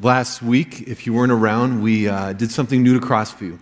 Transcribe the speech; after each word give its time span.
last 0.00 0.42
week, 0.42 0.82
if 0.82 1.06
you 1.06 1.12
weren't 1.12 1.32
around, 1.32 1.82
we 1.82 2.08
uh, 2.08 2.32
did 2.32 2.50
something 2.50 2.82
new 2.82 2.98
to 2.98 3.04
Crossview. 3.04 3.58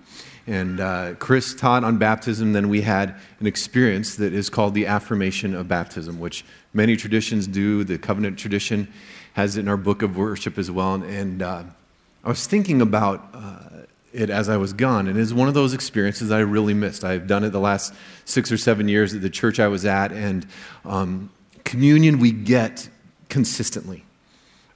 And 0.46 0.80
uh, 0.80 1.14
Chris 1.18 1.54
taught 1.54 1.84
on 1.84 1.99
baptism. 1.99 2.53
Then 2.53 2.68
we 2.68 2.80
had 2.80 3.14
an 3.41 3.46
experience 3.46 4.17
that 4.17 4.33
is 4.33 4.48
called 4.48 4.74
the 4.74 4.86
affirmation 4.86 5.54
of 5.54 5.68
baptism, 5.68 6.18
which 6.18 6.44
many 6.72 6.96
traditions 6.96 7.46
do. 7.46 7.84
The 7.84 7.98
covenant 7.98 8.38
tradition 8.38 8.93
has 9.34 9.56
it 9.56 9.61
in 9.61 9.68
our 9.68 9.77
book 9.77 10.02
of 10.02 10.16
worship 10.16 10.56
as 10.56 10.70
well. 10.70 10.95
And 10.95 11.43
uh, 11.43 11.64
I 12.25 12.29
was 12.29 12.46
thinking 12.46 12.80
about 12.80 13.29
uh, 13.34 13.59
it 14.12 14.30
as 14.30 14.48
I 14.48 14.57
was 14.57 14.73
gone, 14.73 15.07
and 15.07 15.18
it's 15.18 15.32
one 15.32 15.48
of 15.48 15.55
those 15.55 15.75
experiences 15.75 16.30
I 16.30 16.41
really 16.41 16.75
missed. 16.75 17.05
I've 17.05 17.27
done 17.27 17.45
it 17.45 17.50
the 17.50 17.61
last 17.61 17.93
six 18.25 18.50
or 18.50 18.57
seven 18.57 18.89
years 18.89 19.14
at 19.14 19.20
the 19.20 19.30
church 19.30 19.61
I 19.61 19.68
was 19.68 19.84
at, 19.84 20.12
and 20.12 20.46
um, 20.86 21.30
communion 21.64 22.18
we 22.18 22.32
get 22.32 22.89
consistently 23.29 24.02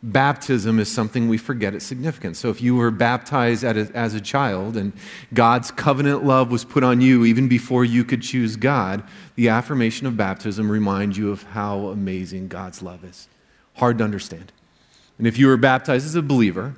baptism 0.03 0.81
is 0.81 0.91
something 0.91 1.29
we 1.29 1.39
forget 1.39 1.75
its 1.75 1.87
significance. 1.87 2.39
So 2.39 2.51
if 2.51 2.61
you 2.61 2.75
were 2.75 2.91
baptized 2.91 3.63
a, 3.63 3.91
as 3.95 4.15
a 4.15 4.21
child 4.21 4.77
and 4.77 4.93
God's 5.33 5.71
covenant 5.71 6.25
love 6.25 6.51
was 6.51 6.65
put 6.65 6.83
on 6.83 7.01
you 7.01 7.25
even 7.25 7.49
before 7.49 7.85
you 7.85 8.05
could 8.05 8.23
choose 8.23 8.57
God, 8.57 9.05
the 9.37 9.49
affirmation 9.49 10.07
of 10.07 10.17
baptism 10.17 10.71
reminds 10.71 11.17
you 11.17 11.31
of 11.31 11.45
how 11.45 11.89
amazing 11.89 12.49
God's 12.49 12.83
love 12.83 13.05
is. 13.05 13.29
Hard 13.75 13.99
to 13.99 14.05
understand. 14.05 14.53
And 15.19 15.27
if 15.27 15.39
you 15.39 15.47
were 15.47 15.57
baptized 15.57 16.05
as 16.05 16.15
a 16.17 16.23
believer, 16.23 16.75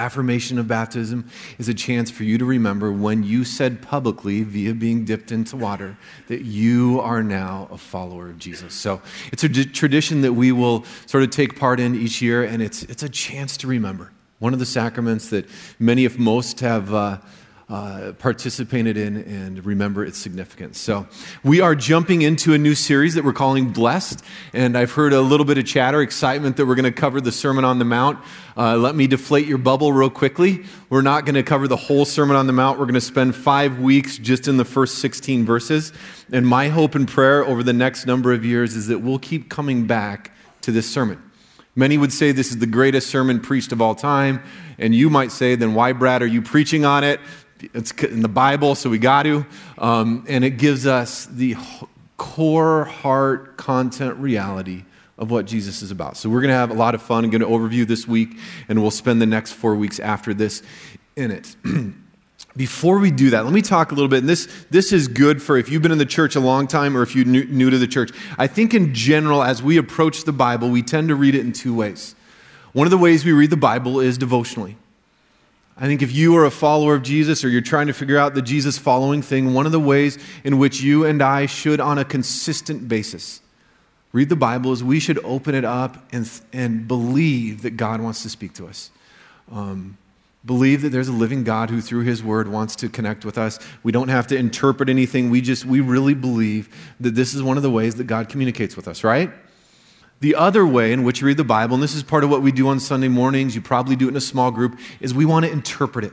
Affirmation 0.00 0.58
of 0.58 0.66
baptism 0.66 1.28
is 1.58 1.68
a 1.68 1.74
chance 1.74 2.10
for 2.10 2.24
you 2.24 2.38
to 2.38 2.44
remember 2.46 2.90
when 2.90 3.22
you 3.22 3.44
said 3.44 3.82
publicly, 3.82 4.42
via 4.42 4.72
being 4.72 5.04
dipped 5.04 5.30
into 5.30 5.56
water, 5.56 5.98
that 6.28 6.42
you 6.42 7.00
are 7.00 7.22
now 7.22 7.68
a 7.70 7.76
follower 7.76 8.30
of 8.30 8.38
Jesus. 8.38 8.72
So 8.72 9.02
it's 9.30 9.44
a 9.44 9.48
d- 9.48 9.66
tradition 9.66 10.22
that 10.22 10.32
we 10.32 10.52
will 10.52 10.86
sort 11.04 11.22
of 11.22 11.28
take 11.28 11.58
part 11.58 11.80
in 11.80 11.94
each 11.94 12.22
year, 12.22 12.42
and 12.42 12.62
it's, 12.62 12.82
it's 12.84 13.02
a 13.02 13.10
chance 13.10 13.58
to 13.58 13.66
remember. 13.66 14.10
One 14.38 14.54
of 14.54 14.58
the 14.58 14.64
sacraments 14.64 15.28
that 15.28 15.46
many, 15.78 16.06
if 16.06 16.18
most, 16.18 16.60
have. 16.60 16.94
Uh, 16.94 17.18
uh, 17.70 18.12
participated 18.18 18.96
in 18.96 19.16
and 19.16 19.64
remember 19.64 20.04
its 20.04 20.18
significance. 20.18 20.76
So, 20.76 21.06
we 21.44 21.60
are 21.60 21.76
jumping 21.76 22.22
into 22.22 22.52
a 22.52 22.58
new 22.58 22.74
series 22.74 23.14
that 23.14 23.22
we're 23.22 23.32
calling 23.32 23.70
Blessed. 23.72 24.24
And 24.52 24.76
I've 24.76 24.90
heard 24.90 25.12
a 25.12 25.20
little 25.20 25.46
bit 25.46 25.56
of 25.56 25.64
chatter, 25.64 26.02
excitement 26.02 26.56
that 26.56 26.66
we're 26.66 26.74
going 26.74 26.84
to 26.84 26.92
cover 26.92 27.20
the 27.20 27.30
Sermon 27.30 27.64
on 27.64 27.78
the 27.78 27.84
Mount. 27.84 28.18
Uh, 28.56 28.76
let 28.76 28.96
me 28.96 29.06
deflate 29.06 29.46
your 29.46 29.58
bubble 29.58 29.92
real 29.92 30.10
quickly. 30.10 30.64
We're 30.88 31.02
not 31.02 31.24
going 31.24 31.36
to 31.36 31.44
cover 31.44 31.68
the 31.68 31.76
whole 31.76 32.04
Sermon 32.04 32.36
on 32.36 32.48
the 32.48 32.52
Mount. 32.52 32.78
We're 32.78 32.86
going 32.86 32.94
to 32.94 33.00
spend 33.00 33.36
five 33.36 33.78
weeks 33.78 34.18
just 34.18 34.48
in 34.48 34.56
the 34.56 34.64
first 34.64 34.98
16 34.98 35.46
verses. 35.46 35.92
And 36.32 36.46
my 36.46 36.68
hope 36.68 36.96
and 36.96 37.06
prayer 37.06 37.44
over 37.44 37.62
the 37.62 37.72
next 37.72 38.04
number 38.04 38.32
of 38.32 38.44
years 38.44 38.74
is 38.74 38.88
that 38.88 38.98
we'll 38.98 39.20
keep 39.20 39.48
coming 39.48 39.86
back 39.86 40.32
to 40.62 40.72
this 40.72 40.90
sermon. 40.90 41.22
Many 41.76 41.96
would 41.96 42.12
say 42.12 42.32
this 42.32 42.50
is 42.50 42.58
the 42.58 42.66
greatest 42.66 43.08
sermon 43.08 43.40
preached 43.40 43.70
of 43.72 43.80
all 43.80 43.94
time. 43.94 44.42
And 44.78 44.94
you 44.94 45.08
might 45.08 45.30
say, 45.30 45.54
then 45.54 45.74
why, 45.74 45.92
Brad, 45.92 46.22
are 46.22 46.26
you 46.26 46.42
preaching 46.42 46.84
on 46.84 47.04
it? 47.04 47.20
It's 47.74 47.92
in 47.92 48.22
the 48.22 48.28
Bible, 48.28 48.74
so 48.74 48.90
we 48.90 48.98
got 48.98 49.24
to. 49.24 49.46
Um, 49.78 50.24
and 50.28 50.44
it 50.44 50.58
gives 50.58 50.86
us 50.86 51.26
the 51.26 51.56
core 52.16 52.84
heart 52.84 53.56
content 53.56 54.16
reality 54.16 54.84
of 55.18 55.30
what 55.30 55.46
Jesus 55.46 55.82
is 55.82 55.90
about. 55.90 56.16
So 56.16 56.30
we're 56.30 56.40
going 56.40 56.50
to 56.50 56.56
have 56.56 56.70
a 56.70 56.74
lot 56.74 56.94
of 56.94 57.02
fun 57.02 57.24
and 57.24 57.32
going 57.32 57.42
to 57.42 57.46
overview 57.46 57.86
this 57.86 58.08
week, 58.08 58.38
and 58.68 58.80
we'll 58.80 58.90
spend 58.90 59.20
the 59.20 59.26
next 59.26 59.52
four 59.52 59.74
weeks 59.74 60.00
after 60.00 60.32
this 60.32 60.62
in 61.16 61.30
it. 61.30 61.56
Before 62.56 62.98
we 62.98 63.10
do 63.10 63.30
that, 63.30 63.44
let 63.44 63.52
me 63.52 63.62
talk 63.62 63.92
a 63.92 63.94
little 63.94 64.08
bit. 64.08 64.20
And 64.20 64.28
this, 64.28 64.48
this 64.70 64.92
is 64.92 65.06
good 65.06 65.42
for 65.42 65.56
if 65.56 65.68
you've 65.68 65.82
been 65.82 65.92
in 65.92 65.98
the 65.98 66.06
church 66.06 66.34
a 66.36 66.40
long 66.40 66.66
time 66.66 66.96
or 66.96 67.02
if 67.02 67.14
you're 67.14 67.24
new, 67.24 67.44
new 67.44 67.70
to 67.70 67.78
the 67.78 67.86
church. 67.86 68.10
I 68.38 68.46
think 68.48 68.74
in 68.74 68.92
general, 68.92 69.42
as 69.42 69.62
we 69.62 69.76
approach 69.76 70.24
the 70.24 70.32
Bible, 70.32 70.70
we 70.70 70.82
tend 70.82 71.08
to 71.08 71.14
read 71.14 71.34
it 71.34 71.40
in 71.40 71.52
two 71.52 71.74
ways. 71.74 72.14
One 72.72 72.86
of 72.86 72.90
the 72.90 72.98
ways 72.98 73.24
we 73.24 73.32
read 73.32 73.50
the 73.50 73.56
Bible 73.56 74.00
is 74.00 74.18
devotionally. 74.18 74.76
I 75.76 75.86
think 75.86 76.02
if 76.02 76.12
you 76.12 76.36
are 76.36 76.44
a 76.44 76.50
follower 76.50 76.94
of 76.94 77.02
Jesus 77.02 77.42
or 77.42 77.48
you're 77.48 77.62
trying 77.62 77.86
to 77.86 77.94
figure 77.94 78.18
out 78.18 78.34
the 78.34 78.42
Jesus 78.42 78.76
following 78.76 79.22
thing, 79.22 79.54
one 79.54 79.66
of 79.66 79.72
the 79.72 79.80
ways 79.80 80.18
in 80.44 80.58
which 80.58 80.82
you 80.82 81.06
and 81.06 81.22
I 81.22 81.46
should, 81.46 81.80
on 81.80 81.98
a 81.98 82.04
consistent 82.04 82.86
basis, 82.86 83.40
read 84.12 84.28
the 84.28 84.36
Bible 84.36 84.72
is 84.72 84.84
we 84.84 85.00
should 85.00 85.18
open 85.24 85.54
it 85.54 85.64
up 85.64 85.96
and, 86.12 86.30
and 86.52 86.86
believe 86.86 87.62
that 87.62 87.78
God 87.78 88.00
wants 88.00 88.22
to 88.24 88.28
speak 88.28 88.52
to 88.54 88.66
us. 88.66 88.90
Um, 89.50 89.96
believe 90.44 90.82
that 90.82 90.90
there's 90.90 91.08
a 91.08 91.12
living 91.12 91.44
God 91.44 91.70
who, 91.70 91.80
through 91.80 92.02
His 92.04 92.22
Word, 92.22 92.48
wants 92.48 92.76
to 92.76 92.88
connect 92.88 93.24
with 93.24 93.38
us. 93.38 93.58
We 93.82 93.92
don't 93.92 94.08
have 94.08 94.26
to 94.28 94.36
interpret 94.36 94.88
anything. 94.88 95.30
We 95.30 95.40
just, 95.40 95.64
we 95.64 95.80
really 95.80 96.14
believe 96.14 96.68
that 97.00 97.14
this 97.14 97.34
is 97.34 97.42
one 97.42 97.56
of 97.56 97.62
the 97.62 97.70
ways 97.70 97.94
that 97.96 98.04
God 98.04 98.28
communicates 98.28 98.76
with 98.76 98.86
us, 98.86 99.02
right? 99.02 99.30
The 100.20 100.34
other 100.34 100.66
way 100.66 100.92
in 100.92 101.02
which 101.02 101.20
you 101.20 101.26
read 101.26 101.38
the 101.38 101.44
Bible, 101.44 101.74
and 101.74 101.82
this 101.82 101.94
is 101.94 102.02
part 102.02 102.24
of 102.24 102.30
what 102.30 102.42
we 102.42 102.52
do 102.52 102.68
on 102.68 102.78
Sunday 102.78 103.08
mornings, 103.08 103.54
you 103.54 103.62
probably 103.62 103.96
do 103.96 104.06
it 104.06 104.10
in 104.10 104.16
a 104.16 104.20
small 104.20 104.50
group, 104.50 104.78
is 105.00 105.14
we 105.14 105.24
want 105.24 105.46
to 105.46 105.50
interpret 105.50 106.04
it. 106.04 106.12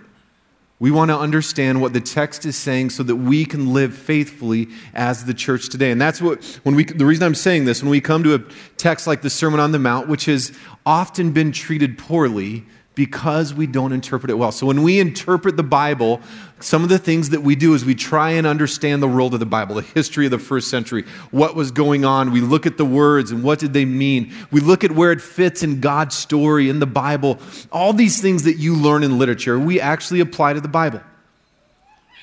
We 0.80 0.92
want 0.92 1.10
to 1.10 1.18
understand 1.18 1.82
what 1.82 1.94
the 1.94 2.00
text 2.00 2.46
is 2.46 2.56
saying 2.56 2.92
so 2.92 3.04
that 3.04 3.16
we 3.16 3.46
can 3.46 3.74
live 3.74 3.98
faithfully 3.98 4.70
as 4.94 5.26
the 5.26 5.34
church 5.34 5.70
today. 5.70 5.92
And 5.92 6.00
that's 6.00 6.22
what, 6.22 6.44
when 6.64 6.76
we, 6.76 6.86
the 6.86 7.06
reason 7.06 7.24
I'm 7.26 7.36
saying 7.36 7.66
this, 7.66 7.82
when 7.82 7.90
we 7.90 8.00
come 8.00 8.24
to 8.24 8.36
a 8.36 8.40
text 8.78 9.08
like 9.08 9.24
the 9.24 9.30
Sermon 9.30 9.60
on 9.60 9.72
the 9.72 9.80
Mount, 9.80 10.08
which 10.08 10.26
has 10.26 10.58
often 10.86 11.32
been 11.32 11.52
treated 11.52 11.98
poorly, 11.98 12.64
because 12.98 13.54
we 13.54 13.68
don't 13.68 13.94
interpret 13.94 14.32
it 14.32 14.34
well. 14.34 14.52
So 14.52 14.66
when 14.66 14.82
we 14.82 15.00
interpret 15.00 15.56
the 15.56 15.62
Bible, 15.62 16.20
some 16.60 16.82
of 16.82 16.90
the 16.90 16.98
things 16.98 17.30
that 17.30 17.44
we 17.44 17.56
do 17.56 17.76
is 17.76 17.86
we 17.86 17.94
try 17.94 18.32
and 18.32 18.48
understand 18.48 19.04
the 19.04 19.08
world 19.08 19.36
of 19.36 19.40
the 19.40 19.46
Bible, 19.46 19.76
the 19.76 19.84
history 19.84 20.26
of 20.26 20.32
the 20.32 20.40
first 20.40 20.72
century, 20.72 21.04
what 21.30 21.56
was 21.56 21.70
going 21.70 22.06
on. 22.06 22.32
We 22.32 22.42
look 22.42 22.66
at 22.66 22.78
the 22.78 22.86
words 22.86 23.30
and 23.30 23.44
what 23.44 23.60
did 23.60 23.72
they 23.72 23.86
mean. 23.86 24.34
We 24.50 24.62
look 24.62 24.84
at 24.84 24.94
where 24.94 25.12
it 25.12 25.22
fits 25.22 25.62
in 25.62 25.80
God's 25.80 26.16
story 26.16 26.72
in 26.72 26.80
the 26.80 26.88
Bible. 26.88 27.38
All 27.72 27.94
these 27.94 28.20
things 28.20 28.44
that 28.44 28.58
you 28.58 28.76
learn 28.76 29.04
in 29.04 29.20
literature, 29.20 29.60
we 29.60 29.80
actually 29.80 30.20
apply 30.20 30.54
to 30.54 30.62
the 30.62 30.68
Bible. 30.68 31.02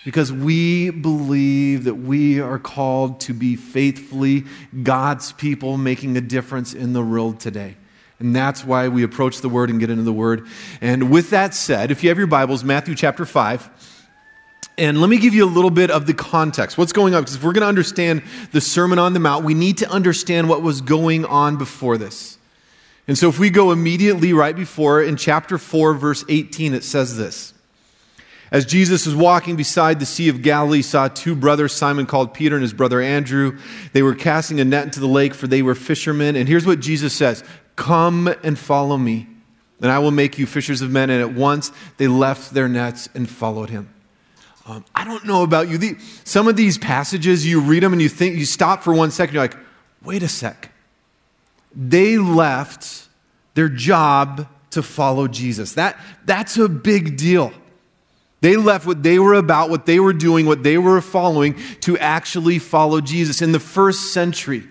Because 0.04 0.32
we 0.32 0.90
believe 0.90 1.84
that 1.84 1.94
we 1.94 2.40
are 2.40 2.58
called 2.58 3.20
to 3.20 3.32
be 3.32 3.54
faithfully 3.54 4.42
God's 4.82 5.30
people 5.30 5.76
making 5.76 6.16
a 6.16 6.20
difference 6.20 6.74
in 6.74 6.94
the 6.94 7.02
world 7.02 7.38
today. 7.38 7.76
And 8.20 8.34
that's 8.34 8.64
why 8.64 8.88
we 8.88 9.02
approach 9.02 9.40
the 9.40 9.48
Word 9.48 9.70
and 9.70 9.80
get 9.80 9.90
into 9.90 10.04
the 10.04 10.12
Word. 10.12 10.46
And 10.80 11.10
with 11.10 11.30
that 11.30 11.54
said, 11.54 11.90
if 11.90 12.02
you 12.02 12.10
have 12.10 12.18
your 12.18 12.26
Bibles, 12.26 12.64
Matthew 12.64 12.94
chapter 12.94 13.26
5. 13.26 13.70
And 14.76 15.00
let 15.00 15.08
me 15.08 15.18
give 15.18 15.34
you 15.34 15.44
a 15.44 15.46
little 15.46 15.70
bit 15.70 15.90
of 15.90 16.06
the 16.06 16.14
context. 16.14 16.76
What's 16.76 16.92
going 16.92 17.14
on? 17.14 17.22
Because 17.22 17.36
if 17.36 17.44
we're 17.44 17.52
going 17.52 17.62
to 17.62 17.68
understand 17.68 18.22
the 18.50 18.60
Sermon 18.60 18.98
on 18.98 19.12
the 19.12 19.20
Mount, 19.20 19.44
we 19.44 19.54
need 19.54 19.78
to 19.78 19.88
understand 19.88 20.48
what 20.48 20.62
was 20.62 20.80
going 20.80 21.24
on 21.24 21.56
before 21.56 21.96
this. 21.96 22.38
And 23.06 23.16
so 23.16 23.28
if 23.28 23.38
we 23.38 23.50
go 23.50 23.70
immediately 23.70 24.32
right 24.32 24.56
before, 24.56 25.02
in 25.02 25.16
chapter 25.16 25.58
4, 25.58 25.94
verse 25.94 26.24
18, 26.28 26.74
it 26.74 26.82
says 26.82 27.16
this. 27.16 27.52
As 28.50 28.64
Jesus 28.64 29.06
was 29.06 29.14
walking 29.14 29.56
beside 29.56 30.00
the 30.00 30.06
Sea 30.06 30.28
of 30.28 30.42
Galilee, 30.42 30.82
saw 30.82 31.08
two 31.08 31.34
brothers, 31.34 31.72
Simon 31.72 32.06
called 32.06 32.34
Peter 32.34 32.56
and 32.56 32.62
his 32.62 32.72
brother 32.72 33.00
Andrew. 33.00 33.58
They 33.92 34.02
were 34.02 34.14
casting 34.14 34.60
a 34.60 34.64
net 34.64 34.84
into 34.84 35.00
the 35.00 35.08
lake, 35.08 35.34
for 35.34 35.46
they 35.46 35.62
were 35.62 35.74
fishermen. 35.74 36.36
And 36.36 36.48
here's 36.48 36.66
what 36.66 36.80
Jesus 36.80 37.12
says 37.12 37.42
Come 37.76 38.28
and 38.42 38.58
follow 38.58 38.96
me, 38.96 39.26
and 39.80 39.90
I 39.90 39.98
will 39.98 40.10
make 40.10 40.38
you 40.38 40.46
fishers 40.46 40.80
of 40.80 40.90
men. 40.90 41.10
And 41.10 41.20
at 41.20 41.32
once 41.32 41.72
they 41.96 42.08
left 42.08 42.54
their 42.54 42.68
nets 42.68 43.08
and 43.14 43.28
followed 43.28 43.70
him. 43.70 43.90
Um, 44.66 44.84
I 44.94 45.04
don't 45.04 45.26
know 45.26 45.42
about 45.42 45.68
you. 45.68 45.76
The, 45.76 45.96
some 46.24 46.48
of 46.48 46.56
these 46.56 46.78
passages, 46.78 47.46
you 47.46 47.60
read 47.60 47.82
them 47.82 47.92
and 47.92 48.00
you 48.00 48.08
think, 48.08 48.36
you 48.36 48.46
stop 48.46 48.82
for 48.82 48.94
one 48.94 49.10
second, 49.10 49.34
you're 49.34 49.44
like, 49.44 49.56
wait 50.02 50.22
a 50.22 50.28
sec. 50.28 50.70
They 51.74 52.16
left 52.16 53.08
their 53.54 53.68
job 53.68 54.48
to 54.70 54.82
follow 54.82 55.28
Jesus. 55.28 55.74
That, 55.74 55.98
that's 56.24 56.56
a 56.56 56.68
big 56.68 57.16
deal. 57.16 57.52
They 58.40 58.56
left 58.56 58.86
what 58.86 59.02
they 59.02 59.18
were 59.18 59.34
about, 59.34 59.70
what 59.70 59.86
they 59.86 59.98
were 60.00 60.12
doing, 60.12 60.46
what 60.46 60.62
they 60.62 60.78
were 60.78 61.00
following 61.00 61.58
to 61.80 61.96
actually 61.98 62.58
follow 62.58 63.00
Jesus. 63.00 63.42
In 63.42 63.52
the 63.52 63.60
first 63.60 64.12
century, 64.12 64.64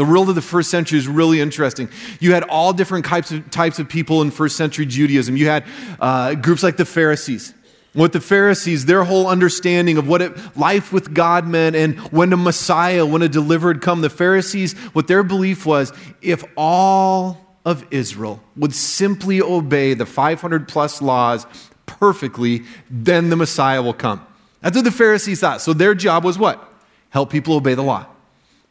the 0.00 0.06
world 0.06 0.30
of 0.30 0.34
the 0.34 0.40
first 0.40 0.70
century 0.70 0.98
is 0.98 1.06
really 1.06 1.42
interesting. 1.42 1.90
You 2.20 2.32
had 2.32 2.44
all 2.44 2.72
different 2.72 3.04
types 3.04 3.32
of, 3.32 3.50
types 3.50 3.78
of 3.78 3.86
people 3.86 4.22
in 4.22 4.30
first 4.30 4.56
century 4.56 4.86
Judaism. 4.86 5.36
You 5.36 5.48
had 5.48 5.66
uh, 6.00 6.36
groups 6.36 6.62
like 6.62 6.78
the 6.78 6.86
Pharisees. 6.86 7.52
What 7.92 8.14
the 8.14 8.20
Pharisees, 8.22 8.86
their 8.86 9.04
whole 9.04 9.26
understanding 9.26 9.98
of 9.98 10.08
what 10.08 10.22
it, 10.22 10.56
life 10.56 10.90
with 10.90 11.12
God 11.12 11.46
meant 11.46 11.76
and 11.76 11.98
when 12.12 12.32
a 12.32 12.38
Messiah, 12.38 13.04
when 13.04 13.20
a 13.20 13.28
deliverer 13.28 13.72
would 13.74 13.82
come, 13.82 14.00
the 14.00 14.08
Pharisees, 14.08 14.72
what 14.94 15.06
their 15.06 15.22
belief 15.22 15.66
was 15.66 15.92
if 16.22 16.44
all 16.56 17.36
of 17.66 17.84
Israel 17.90 18.42
would 18.56 18.74
simply 18.74 19.42
obey 19.42 19.92
the 19.92 20.06
500 20.06 20.66
plus 20.66 21.02
laws 21.02 21.46
perfectly, 21.84 22.62
then 22.88 23.28
the 23.28 23.36
Messiah 23.36 23.82
will 23.82 23.92
come. 23.92 24.26
That's 24.62 24.76
what 24.76 24.86
the 24.86 24.92
Pharisees 24.92 25.40
thought. 25.40 25.60
So 25.60 25.74
their 25.74 25.94
job 25.94 26.24
was 26.24 26.38
what? 26.38 26.66
Help 27.10 27.28
people 27.28 27.54
obey 27.54 27.74
the 27.74 27.82
law. 27.82 28.06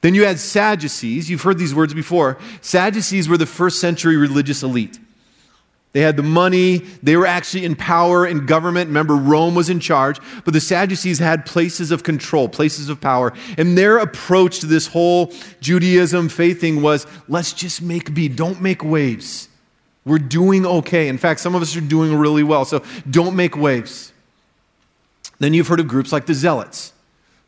Then 0.01 0.15
you 0.15 0.25
had 0.25 0.39
Sadducees. 0.39 1.29
You've 1.29 1.41
heard 1.41 1.57
these 1.57 1.75
words 1.75 1.93
before. 1.93 2.37
Sadducees 2.61 3.27
were 3.27 3.37
the 3.37 3.45
first 3.45 3.81
century 3.81 4.15
religious 4.15 4.63
elite. 4.63 4.97
They 5.91 6.01
had 6.01 6.17
the 6.17 6.23
money. 6.23 6.77
They 7.01 7.17
were 7.17 7.25
actually 7.25 7.65
in 7.65 7.75
power 7.75 8.25
in 8.25 8.45
government. 8.45 8.89
Remember, 8.89 9.15
Rome 9.15 9.55
was 9.55 9.69
in 9.69 9.79
charge. 9.79 10.19
But 10.45 10.53
the 10.53 10.61
Sadducees 10.61 11.17
had 11.17 11.45
places 11.45 11.91
of 11.91 12.03
control, 12.03 12.47
places 12.47 12.89
of 12.89 13.01
power. 13.01 13.33
And 13.57 13.77
their 13.77 13.97
approach 13.97 14.59
to 14.59 14.67
this 14.67 14.87
whole 14.87 15.33
Judaism 15.61 16.29
faith 16.29 16.61
thing 16.61 16.81
was 16.81 17.07
let's 17.27 17.53
just 17.53 17.81
make 17.81 18.13
be, 18.13 18.29
don't 18.29 18.61
make 18.61 18.83
waves. 18.83 19.49
We're 20.05 20.19
doing 20.19 20.65
okay. 20.65 21.07
In 21.07 21.17
fact, 21.17 21.39
some 21.39 21.55
of 21.55 21.61
us 21.61 21.75
are 21.75 21.81
doing 21.81 22.15
really 22.15 22.43
well. 22.43 22.65
So 22.65 22.83
don't 23.09 23.35
make 23.35 23.57
waves. 23.57 24.13
Then 25.39 25.53
you've 25.53 25.67
heard 25.67 25.79
of 25.79 25.87
groups 25.87 26.11
like 26.11 26.25
the 26.25 26.33
Zealots. 26.33 26.93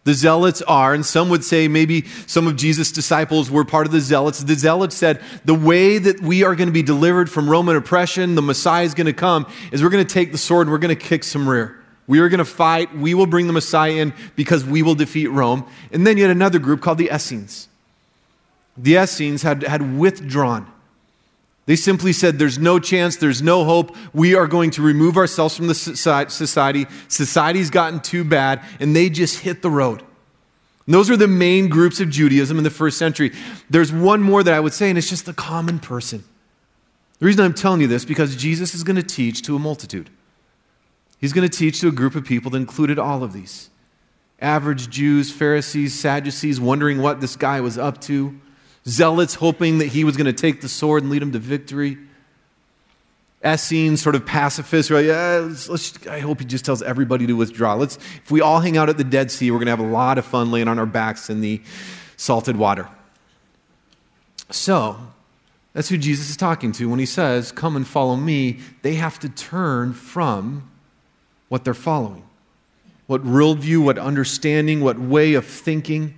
The 0.04 0.14
Zealots 0.16 0.64
are, 0.64 0.96
and 0.96 1.06
some 1.06 1.30
would 1.30 1.44
say 1.44 1.68
maybe 1.68 2.06
some 2.26 2.48
of 2.48 2.56
Jesus' 2.56 2.92
disciples 2.92 3.52
were 3.52 3.64
part 3.64 3.86
of 3.86 3.92
the 3.92 4.00
Zealots. 4.00 4.44
The 4.44 4.56
Zealots 4.56 4.96
said 4.96 5.22
the 5.46 5.54
way 5.54 6.00
that 6.00 6.22
we 6.22 6.44
are 6.44 6.56
going 6.56 6.70
to 6.70 6.74
be 6.74 6.82
delivered 6.82 7.30
from 7.30 7.48
Roman 7.48 7.76
oppression, 7.76 8.34
the 8.34 8.42
Messiah 8.42 8.84
is 8.84 8.96
going 8.96 9.06
to 9.06 9.14
come, 9.14 9.46
is 9.72 9.84
we're 9.84 9.90
going 9.90 10.06
to 10.06 10.14
take 10.14 10.32
the 10.32 10.40
sword 10.40 10.66
and 10.66 10.72
we're 10.72 10.80
going 10.80 10.96
to 10.96 11.02
kick 11.02 11.24
some 11.24 11.48
rear. 11.48 11.78
We 12.08 12.20
are 12.20 12.30
going 12.30 12.40
to 12.40 12.46
fight. 12.46 12.96
We 12.96 13.14
will 13.14 13.28
bring 13.28 13.46
the 13.46 13.54
Messiah 13.54 13.94
in 13.94 14.14
because 14.36 14.66
we 14.66 14.82
will 14.82 14.96
defeat 14.96 15.28
Rome. 15.28 15.68
And 15.92 16.06
then 16.06 16.18
you 16.18 16.24
had 16.24 16.32
another 16.32 16.58
group 16.58 16.82
called 16.82 16.98
the 16.98 17.12
Essenes. 17.14 17.70
The 18.76 18.96
Essenes 18.96 19.44
had, 19.44 19.62
had 19.64 20.00
withdrawn. 20.00 20.72
They 21.66 21.76
simply 21.76 22.12
said, 22.14 22.40
There's 22.40 22.58
no 22.58 22.80
chance, 22.80 23.18
there's 23.18 23.42
no 23.42 23.64
hope. 23.64 23.96
We 24.14 24.36
are 24.36 24.48
going 24.48 24.72
to 24.72 24.82
remove 24.82 25.18
ourselves 25.18 25.56
from 25.56 25.68
the 25.68 25.76
society. 25.76 26.88
Society's 27.08 27.70
gotten 27.70 28.00
too 28.00 28.24
bad, 28.24 28.64
and 28.80 28.96
they 28.96 29.10
just 29.10 29.40
hit 29.40 29.62
the 29.62 29.70
road. 29.70 30.04
And 30.86 30.96
those 30.96 31.10
are 31.10 31.18
the 31.18 31.28
main 31.28 31.70
groups 31.70 32.00
of 32.00 32.10
Judaism 32.10 32.58
in 32.58 32.64
the 32.64 32.72
first 32.72 32.98
century. 32.98 33.32
There's 33.70 33.92
one 33.92 34.22
more 34.22 34.44
that 34.44 34.54
I 34.54 34.60
would 34.60 34.74
say, 34.74 34.90
and 34.90 34.98
it's 34.98 35.10
just 35.10 35.26
the 35.26 35.34
common 35.34 35.80
person. 35.80 36.24
The 37.20 37.28
reason 37.28 37.46
I'm 37.46 37.54
telling 37.54 37.82
you 37.82 37.88
this 37.88 38.04
because 38.04 38.36
Jesus 38.36 38.74
is 38.74 38.84
going 38.84 38.96
to 38.96 39.04
teach 39.04 39.44
to 39.44 39.56
a 39.56 39.60
multitude. 39.60 40.10
He's 41.20 41.34
going 41.34 41.48
to 41.48 41.56
teach 41.56 41.80
to 41.82 41.88
a 41.88 41.92
group 41.92 42.16
of 42.16 42.26
people 42.26 42.50
that 42.52 42.58
included 42.58 42.98
all 42.98 43.24
of 43.24 43.32
these 43.32 43.70
average 44.40 44.90
Jews, 44.90 45.32
Pharisees, 45.32 45.94
Sadducees, 45.98 46.60
wondering 46.60 47.00
what 47.00 47.22
this 47.22 47.36
guy 47.36 47.62
was 47.62 47.78
up 47.78 48.02
to 48.02 48.42
zealots 48.88 49.36
hoping 49.36 49.78
that 49.80 49.88
he 49.88 50.04
was 50.04 50.18
going 50.18 50.26
to 50.26 50.34
take 50.34 50.62
the 50.62 50.70
sword 50.70 51.04
and 51.04 51.12
lead 51.12 51.22
them 51.22 51.32
to 51.32 51.40
victory. 51.40 51.98
Essenes, 53.46 54.02
sort 54.02 54.16
of 54.16 54.26
pacifists, 54.26 54.92
right? 54.92 55.06
Yeah, 55.06 55.46
let's, 55.48 55.68
let's, 55.68 56.08
I 56.08 56.20
hope 56.20 56.40
he 56.40 56.46
just 56.46 56.64
tells 56.64 56.84
everybody 56.84 57.26
to 57.28 57.34
withdraw. 57.34 57.74
Let's, 57.74 57.98
if 57.98 58.30
we 58.30 58.40
all 58.40 58.60
hang 58.60 58.78
out 58.78 58.88
at 58.88 58.98
the 58.98 59.04
Dead 59.04 59.32
Sea, 59.32 59.50
we're 59.50 59.58
going 59.58 59.66
to 59.66 59.72
have 59.72 59.80
a 59.80 59.84
lot 59.84 60.18
of 60.18 60.26
fun 60.26 60.52
laying 60.52 60.68
on 60.68 60.78
our 60.78 60.86
backs 60.86 61.30
in 61.30 61.42
the 61.42 61.62
salted 62.18 62.56
water. 62.56 62.88
So, 64.52 64.98
that's 65.74 65.90
who 65.90 65.98
Jesus 65.98 66.30
is 66.30 66.38
talking 66.38 66.72
to 66.74 66.90
when 66.90 67.00
he 67.00 67.06
says, 67.06 67.52
Come 67.52 67.76
and 67.76 67.88
follow 67.88 68.16
me. 68.16 68.60
They 68.82 68.96
have 68.96 69.18
to 69.20 69.30
turn 69.30 69.94
from 69.94 70.70
what 71.50 71.64
they're 71.64 71.74
following. 71.74 72.24
What 73.08 73.24
worldview, 73.24 73.84
what 73.84 73.98
understanding, 73.98 74.82
what 74.82 75.00
way 75.00 75.34
of 75.34 75.46
thinking. 75.46 76.18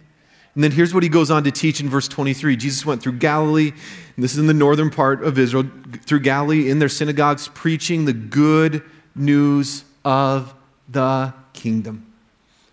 And 0.55 0.63
then 0.63 0.71
here's 0.71 0.93
what 0.93 1.01
he 1.01 1.09
goes 1.09 1.31
on 1.31 1.43
to 1.45 1.51
teach 1.51 1.79
in 1.79 1.89
verse 1.89 2.07
23. 2.07 2.55
Jesus 2.55 2.85
went 2.85 3.01
through 3.01 3.13
Galilee, 3.13 3.71
and 4.15 4.23
this 4.23 4.33
is 4.33 4.37
in 4.37 4.45
the 4.45 4.53
northern 4.53 4.91
part 4.91 5.23
of 5.23 5.39
Israel, 5.39 5.65
through 6.05 6.19
Galilee 6.19 6.69
in 6.69 6.79
their 6.79 6.89
synagogues, 6.89 7.47
preaching 7.49 8.05
the 8.05 8.13
good 8.13 8.83
news 9.15 9.83
of 10.05 10.53
the 10.87 11.33
kingdom. 11.53 12.05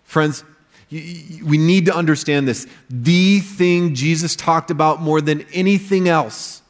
Friends, 0.03 0.43
we 0.91 1.57
need 1.57 1.85
to 1.85 1.95
understand 1.95 2.47
this. 2.47 2.67
The 2.89 3.39
thing 3.39 3.95
Jesus 3.95 4.35
talked 4.35 4.69
about 4.69 5.01
more 5.01 5.21
than 5.21 5.45
anything 5.53 6.07
else 6.07 6.61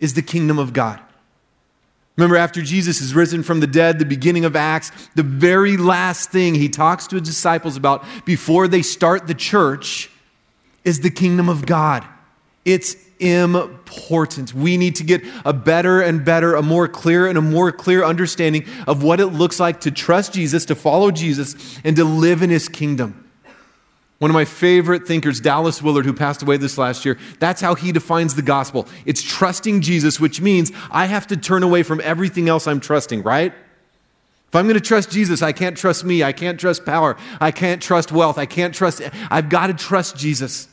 is 0.00 0.14
the 0.14 0.22
kingdom 0.22 0.58
of 0.58 0.72
God. 0.72 1.00
Remember, 2.16 2.36
after 2.36 2.62
Jesus 2.62 3.02
is 3.02 3.14
risen 3.14 3.42
from 3.42 3.60
the 3.60 3.66
dead, 3.66 3.98
the 3.98 4.06
beginning 4.06 4.46
of 4.46 4.56
Acts, 4.56 4.90
the 5.16 5.22
very 5.22 5.76
last 5.76 6.30
thing 6.30 6.54
he 6.54 6.68
talks 6.68 7.06
to 7.08 7.16
his 7.16 7.28
disciples 7.28 7.76
about 7.76 8.04
before 8.24 8.68
they 8.68 8.80
start 8.80 9.26
the 9.26 9.34
church 9.34 10.10
is 10.86 11.00
the 11.00 11.10
kingdom 11.10 11.50
of 11.50 11.66
God. 11.66 12.06
It's 12.64 12.96
important. 13.18 14.54
We 14.54 14.76
need 14.76 14.96
to 14.96 15.04
get 15.04 15.22
a 15.44 15.52
better 15.52 16.00
and 16.00 16.24
better, 16.24 16.54
a 16.54 16.62
more 16.62 16.88
clear 16.88 17.26
and 17.26 17.36
a 17.36 17.42
more 17.42 17.72
clear 17.72 18.04
understanding 18.04 18.66
of 18.86 19.02
what 19.02 19.20
it 19.20 19.26
looks 19.26 19.58
like 19.58 19.80
to 19.82 19.90
trust 19.90 20.32
Jesus, 20.32 20.64
to 20.66 20.74
follow 20.74 21.10
Jesus, 21.10 21.78
and 21.84 21.96
to 21.96 22.04
live 22.04 22.42
in 22.42 22.50
his 22.50 22.68
kingdom. 22.68 23.22
One 24.18 24.30
of 24.30 24.34
my 24.34 24.46
favorite 24.46 25.06
thinkers, 25.06 25.40
Dallas 25.40 25.82
Willard, 25.82 26.06
who 26.06 26.14
passed 26.14 26.42
away 26.42 26.56
this 26.56 26.78
last 26.78 27.04
year, 27.04 27.18
that's 27.38 27.60
how 27.60 27.74
he 27.74 27.92
defines 27.92 28.34
the 28.34 28.42
gospel. 28.42 28.88
It's 29.04 29.22
trusting 29.22 29.82
Jesus, 29.82 30.18
which 30.18 30.40
means 30.40 30.72
I 30.90 31.06
have 31.06 31.26
to 31.26 31.36
turn 31.36 31.62
away 31.62 31.82
from 31.82 32.00
everything 32.02 32.48
else 32.48 32.66
I'm 32.66 32.80
trusting, 32.80 33.22
right? 33.22 33.52
If 34.48 34.54
I'm 34.54 34.66
going 34.66 34.74
to 34.74 34.80
trust 34.80 35.10
Jesus, 35.10 35.42
I 35.42 35.52
can't 35.52 35.76
trust 35.76 36.04
me. 36.04 36.22
I 36.22 36.32
can't 36.32 36.58
trust 36.58 36.86
power. 36.86 37.16
I 37.40 37.50
can't 37.50 37.82
trust 37.82 38.10
wealth. 38.10 38.38
I 38.38 38.46
can't 38.46 38.74
trust, 38.74 39.02
I've 39.30 39.48
got 39.48 39.66
to 39.66 39.74
trust 39.74 40.16
Jesus 40.16 40.68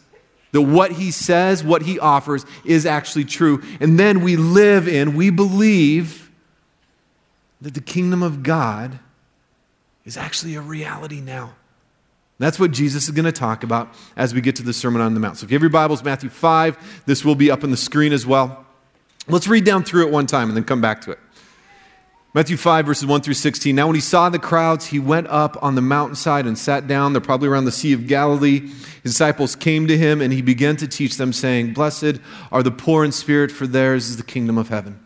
that 0.53 0.61
what 0.61 0.93
he 0.93 1.11
says, 1.11 1.63
what 1.63 1.81
he 1.81 1.99
offers, 1.99 2.45
is 2.63 2.85
actually 2.85 3.25
true. 3.25 3.61
And 3.81 3.99
then 3.99 4.21
we 4.21 4.37
live 4.37 4.87
in, 4.87 5.15
we 5.15 5.29
believe 5.29 6.31
that 7.59 7.73
the 7.73 7.81
kingdom 7.81 8.23
of 8.23 8.43
God 8.43 8.99
is 10.05 10.15
actually 10.15 10.55
a 10.55 10.61
reality 10.61 11.19
now. 11.19 11.55
That's 12.39 12.59
what 12.59 12.71
Jesus 12.71 13.05
is 13.05 13.11
going 13.11 13.25
to 13.25 13.31
talk 13.31 13.63
about 13.63 13.93
as 14.15 14.33
we 14.33 14.41
get 14.41 14.55
to 14.57 14.63
the 14.63 14.73
Sermon 14.73 15.01
on 15.01 15.13
the 15.13 15.19
Mount. 15.19 15.37
So 15.37 15.45
if 15.45 15.51
you 15.51 15.55
have 15.55 15.61
your 15.61 15.69
Bibles, 15.69 16.03
Matthew 16.03 16.29
5, 16.29 17.03
this 17.05 17.23
will 17.23 17.35
be 17.35 17.49
up 17.49 17.63
on 17.63 17.71
the 17.71 17.77
screen 17.77 18.11
as 18.11 18.25
well. 18.25 18.65
Let's 19.27 19.47
read 19.47 19.63
down 19.63 19.83
through 19.83 20.07
it 20.07 20.11
one 20.11 20.27
time 20.27 20.49
and 20.49 20.57
then 20.57 20.65
come 20.65 20.81
back 20.81 21.01
to 21.01 21.11
it. 21.11 21.19
Matthew 22.35 22.57
5, 22.57 22.87
verses 22.87 23.05
1 23.05 23.21
through 23.21 23.35
16. 23.35 23.75
Now, 23.75 23.85
when 23.85 23.93
he 23.93 24.01
saw 24.01 24.27
the 24.27 24.39
crowds, 24.39 24.87
he 24.87 24.97
went 24.97 25.27
up 25.27 25.55
on 25.61 25.75
the 25.75 25.83
mountainside 25.83 26.47
and 26.47 26.57
sat 26.57 26.87
down. 26.87 27.13
They're 27.13 27.21
probably 27.21 27.47
around 27.47 27.65
the 27.65 27.71
Sea 27.71 27.93
of 27.93 28.07
Galilee. 28.07 28.61
His 29.03 29.11
disciples 29.11 29.55
came 29.55 29.85
to 29.85 29.95
him, 29.95 30.19
and 30.19 30.33
he 30.33 30.41
began 30.41 30.75
to 30.77 30.87
teach 30.87 31.17
them, 31.17 31.31
saying, 31.31 31.73
Blessed 31.73 32.19
are 32.51 32.63
the 32.63 32.71
poor 32.71 33.05
in 33.05 33.11
spirit, 33.11 33.51
for 33.51 33.67
theirs 33.67 34.09
is 34.09 34.17
the 34.17 34.23
kingdom 34.23 34.57
of 34.57 34.69
heaven. 34.69 34.99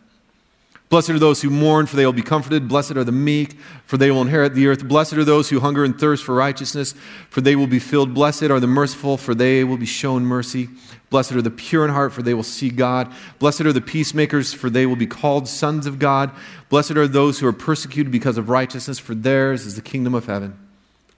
Blessed 0.88 1.10
are 1.10 1.18
those 1.18 1.42
who 1.42 1.50
mourn, 1.50 1.86
for 1.86 1.96
they 1.96 2.06
will 2.06 2.14
be 2.14 2.22
comforted. 2.22 2.66
Blessed 2.66 2.92
are 2.92 3.04
the 3.04 3.12
meek, 3.12 3.58
for 3.84 3.98
they 3.98 4.10
will 4.10 4.22
inherit 4.22 4.54
the 4.54 4.66
earth. 4.68 4.88
Blessed 4.88 5.14
are 5.14 5.24
those 5.24 5.50
who 5.50 5.60
hunger 5.60 5.84
and 5.84 5.98
thirst 5.98 6.24
for 6.24 6.34
righteousness, 6.34 6.94
for 7.28 7.42
they 7.42 7.54
will 7.54 7.66
be 7.66 7.78
filled. 7.78 8.14
Blessed 8.14 8.44
are 8.44 8.58
the 8.58 8.66
merciful, 8.66 9.18
for 9.18 9.34
they 9.34 9.64
will 9.64 9.76
be 9.76 9.86
shown 9.86 10.24
mercy. 10.24 10.68
Blessed 11.10 11.32
are 11.32 11.42
the 11.42 11.50
pure 11.50 11.84
in 11.84 11.90
heart, 11.90 12.12
for 12.12 12.22
they 12.22 12.32
will 12.32 12.42
see 12.42 12.70
God. 12.70 13.12
Blessed 13.38 13.62
are 13.62 13.72
the 13.72 13.82
peacemakers, 13.82 14.54
for 14.54 14.70
they 14.70 14.86
will 14.86 14.96
be 14.96 15.06
called 15.06 15.46
sons 15.46 15.86
of 15.86 15.98
God. 15.98 16.30
Blessed 16.70 16.92
are 16.92 17.06
those 17.06 17.38
who 17.38 17.46
are 17.46 17.52
persecuted 17.52 18.10
because 18.10 18.38
of 18.38 18.48
righteousness, 18.48 18.98
for 18.98 19.14
theirs 19.14 19.66
is 19.66 19.76
the 19.76 19.82
kingdom 19.82 20.14
of 20.14 20.24
heaven. 20.24 20.58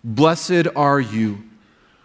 Blessed 0.03 0.67
are 0.75 1.01
you 1.01 1.45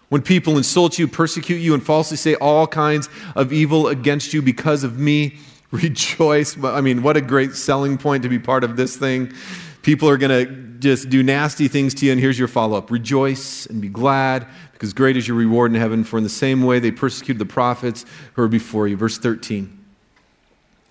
when 0.09 0.21
people 0.21 0.57
insult 0.57 1.00
you, 1.00 1.07
persecute 1.07 1.57
you, 1.57 1.73
and 1.73 1.83
falsely 1.83 2.17
say 2.17 2.35
all 2.35 2.67
kinds 2.67 3.09
of 3.35 3.51
evil 3.51 3.88
against 3.88 4.33
you 4.33 4.41
because 4.41 4.83
of 4.83 5.00
me 5.00 5.38
rejoice. 5.71 6.57
I 6.63 6.81
mean, 6.81 7.03
what 7.03 7.17
a 7.17 7.21
great 7.21 7.53
selling 7.53 7.97
point 7.97 8.23
to 8.23 8.29
be 8.29 8.39
part 8.39 8.63
of 8.63 8.75
this 8.77 8.95
thing. 8.97 9.33
People 9.81 10.09
are 10.09 10.17
going 10.17 10.45
to 10.45 10.65
just 10.79 11.10
do 11.10 11.24
nasty 11.24 11.67
things 11.67 11.93
to 11.95 12.05
you, 12.05 12.12
and 12.12 12.19
here's 12.19 12.39
your 12.39 12.48
follow 12.48 12.77
up 12.77 12.91
Rejoice 12.91 13.65
and 13.65 13.81
be 13.81 13.89
glad, 13.89 14.48
because 14.74 14.93
great 14.93 15.17
is 15.17 15.27
your 15.27 15.38
reward 15.38 15.74
in 15.74 15.79
heaven, 15.79 16.03
for 16.03 16.17
in 16.17 16.24
the 16.24 16.29
same 16.29 16.63
way 16.63 16.79
they 16.79 16.91
persecuted 16.91 17.39
the 17.39 17.45
prophets 17.45 18.05
who 18.34 18.41
were 18.41 18.48
before 18.48 18.88
you. 18.88 18.98
Verse 18.98 19.17
13. 19.17 19.86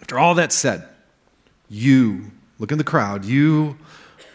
After 0.00 0.18
all 0.18 0.34
that 0.34 0.52
said, 0.52 0.86
you, 1.68 2.30
look 2.58 2.70
in 2.70 2.78
the 2.78 2.84
crowd, 2.84 3.24
you 3.24 3.78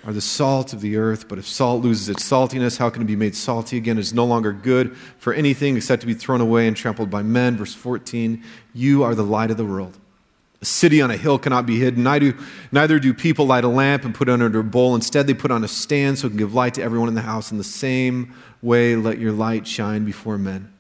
are 0.03 0.13
the 0.13 0.21
salt 0.21 0.73
of 0.73 0.81
the 0.81 0.97
earth, 0.97 1.27
but 1.27 1.37
if 1.37 1.47
salt 1.47 1.83
loses 1.83 2.09
its 2.09 2.27
saltiness, 2.27 2.77
how 2.77 2.89
can 2.89 3.01
it 3.01 3.05
be 3.05 3.15
made 3.15 3.35
salty 3.35 3.77
again? 3.77 3.97
It 3.97 4.01
is 4.01 4.13
no 4.13 4.25
longer 4.25 4.51
good 4.51 4.95
for 5.17 5.33
anything 5.33 5.77
except 5.77 6.01
to 6.01 6.07
be 6.07 6.13
thrown 6.13 6.41
away 6.41 6.67
and 6.67 6.75
trampled 6.75 7.09
by 7.09 7.21
men. 7.21 7.57
Verse 7.57 7.73
14, 7.73 8.43
you 8.73 9.03
are 9.03 9.13
the 9.13 9.23
light 9.23 9.51
of 9.51 9.57
the 9.57 9.65
world. 9.65 9.97
A 10.61 10.65
city 10.65 11.01
on 11.01 11.09
a 11.09 11.15
hill 11.15 11.39
cannot 11.39 11.65
be 11.65 11.79
hidden. 11.79 12.03
Neither, 12.03 12.35
neither 12.71 12.99
do 12.99 13.13
people 13.13 13.45
light 13.45 13.63
a 13.63 13.69
lamp 13.69 14.03
and 14.03 14.13
put 14.13 14.27
it 14.27 14.41
under 14.41 14.59
a 14.59 14.63
bowl. 14.63 14.93
Instead, 14.93 15.25
they 15.25 15.33
put 15.33 15.51
on 15.51 15.63
a 15.63 15.69
stand 15.69 16.19
so 16.19 16.27
it 16.27 16.31
can 16.31 16.37
give 16.37 16.53
light 16.53 16.73
to 16.73 16.83
everyone 16.83 17.07
in 17.07 17.15
the 17.15 17.21
house. 17.21 17.51
In 17.51 17.57
the 17.57 17.63
same 17.63 18.33
way, 18.61 18.97
let 18.97 19.19
your 19.19 19.31
light 19.31 19.65
shine 19.65 20.03
before 20.03 20.37
men, 20.37 20.73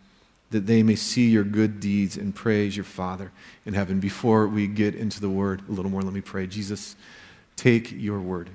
that 0.49 0.65
they 0.65 0.83
may 0.83 0.95
see 0.95 1.29
your 1.29 1.45
good 1.45 1.79
deeds 1.79 2.17
and 2.17 2.35
praise 2.35 2.75
your 2.75 2.83
Father 2.83 3.31
in 3.65 3.73
heaven. 3.73 4.01
Before 4.01 4.47
we 4.47 4.67
get 4.67 4.95
into 4.95 5.21
the 5.21 5.29
word 5.29 5.61
a 5.69 5.71
little 5.71 5.91
more, 5.91 6.01
let 6.01 6.13
me 6.13 6.21
pray. 6.21 6.45
Jesus, 6.45 6.97
take 7.55 7.89
your 7.89 8.19
word. 8.19 8.49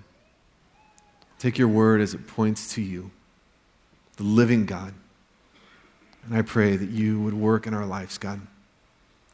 Take 1.38 1.56
your 1.56 1.68
word 1.68 2.02
as 2.02 2.12
it 2.12 2.26
points 2.26 2.74
to 2.74 2.82
you, 2.82 3.10
the 4.16 4.24
living 4.24 4.66
God. 4.66 4.92
And 6.26 6.36
I 6.36 6.42
pray 6.42 6.76
that 6.76 6.90
you 6.90 7.20
would 7.20 7.34
work 7.34 7.66
in 7.66 7.72
our 7.72 7.86
lives, 7.86 8.18
God. 8.18 8.40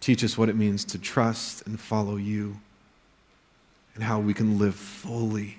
Teach 0.00 0.24
us 0.24 0.36
what 0.38 0.48
it 0.48 0.56
means 0.56 0.84
to 0.86 0.98
trust 0.98 1.66
and 1.66 1.78
follow 1.78 2.16
you 2.16 2.56
and 3.94 4.02
how 4.02 4.18
we 4.18 4.32
can 4.32 4.58
live 4.58 4.74
fully 4.74 5.58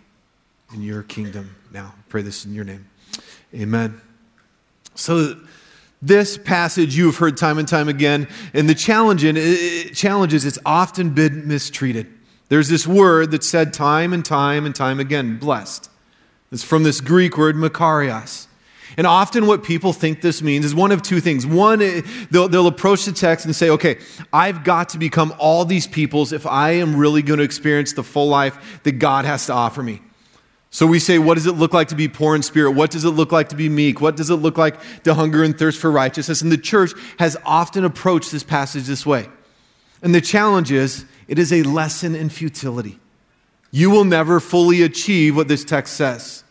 in 0.74 0.82
your 0.82 1.04
kingdom 1.04 1.56
now. 1.72 1.94
I 1.98 2.02
pray 2.10 2.22
this 2.22 2.46
in 2.46 2.54
your 2.54 2.66
name. 2.66 2.88
Amen. 3.54 4.02
So, 4.96 5.40
this 6.02 6.38
passage 6.38 6.98
you 6.98 7.06
have 7.06 7.18
heard 7.18 7.38
time 7.38 7.60
and 7.60 7.68
time 7.68 7.88
again, 7.88 8.28
and 8.54 8.68
the 8.68 8.74
challenge, 8.74 9.24
in, 9.24 9.38
it, 9.38 9.44
is 10.34 10.46
it's 10.46 10.60
often 10.66 11.12
been 11.12 11.48
mistreated. 11.48 12.08
There's 12.50 12.70
this 12.70 12.88
word 12.88 13.30
that's 13.32 13.48
said 13.48 13.72
time 13.72 14.12
and 14.12 14.26
time 14.26 14.66
and 14.66 14.76
time 14.76 15.00
again 15.00 15.38
blessed. 15.38 15.90
It's 16.52 16.64
from 16.64 16.84
this 16.84 17.00
Greek 17.00 17.38
word, 17.38 17.56
makarios. 17.56 18.48
And 18.98 19.08
often, 19.08 19.48
what 19.48 19.64
people 19.64 19.94
think 19.94 20.22
this 20.22 20.42
means 20.42 20.66
is 20.66 20.76
one 20.76 20.92
of 20.92 21.02
two 21.02 21.20
things. 21.22 21.46
One, 21.46 21.82
eh, 21.82 22.02
they'll, 22.30 22.50
they'll, 22.50 22.68
approach 22.68 23.06
the 23.06 23.12
text 23.12 23.46
and 23.46 23.56
say, 23.56 23.70
okay, 23.70 24.00
I've 24.34 24.64
got 24.64 24.90
to 24.90 24.98
become 24.98 25.34
all 25.38 25.66
these 25.66 25.88
peoples 25.88 26.34
if 26.34 26.46
I 26.46 26.72
am 26.72 26.96
really 26.96 27.22
going 27.22 27.38
to 27.38 27.44
experience 27.44 27.94
the 27.94 28.04
full 28.04 28.28
life 28.28 28.82
that 28.84 28.94
God 28.94 29.26
has 29.26 29.46
to 29.46 29.54
offer 29.54 29.82
me. 29.82 30.02
So 30.74 30.88
we 30.88 31.00
say, 31.00 31.20
what 31.20 31.36
does 31.36 31.48
it 31.48 31.54
look 31.54 31.74
like 31.74 31.90
to 31.90 31.96
be 31.96 32.08
poor 32.08 32.34
in 32.34 32.44
spirit? 32.44 32.72
What 32.72 32.92
does 32.92 33.04
it 33.04 33.10
look 33.10 33.32
like 33.34 33.50
to 33.50 33.56
be 33.58 33.68
meek? 33.68 34.00
What 34.00 34.16
does 34.16 34.30
it 34.30 34.36
look 34.36 34.58
like 34.58 35.04
to 35.04 35.14
hunger 35.14 35.44
and 35.44 35.58
thirst 35.58 35.80
for 35.80 35.92
righteousness? 35.92 36.42
And 36.42 36.52
the 36.52 36.58
church 36.58 36.94
has 37.20 37.36
often 37.46 37.84
approached 37.84 38.32
this 38.32 38.44
passage 38.44 38.86
this 38.86 39.06
way. 39.06 39.28
And 40.02 40.16
the 40.16 40.22
challenge 40.22 40.72
is, 40.72 41.06
it 41.28 41.38
is 41.38 41.52
a 41.52 41.64
lesson 41.64 42.16
in 42.16 42.30
futility. 42.30 43.00
You 43.70 43.90
will 43.90 44.06
never 44.06 44.40
fully 44.40 44.82
achieve 44.82 45.36
what 45.36 45.48
this 45.48 45.66
text 45.66 45.94
says. 45.94 46.44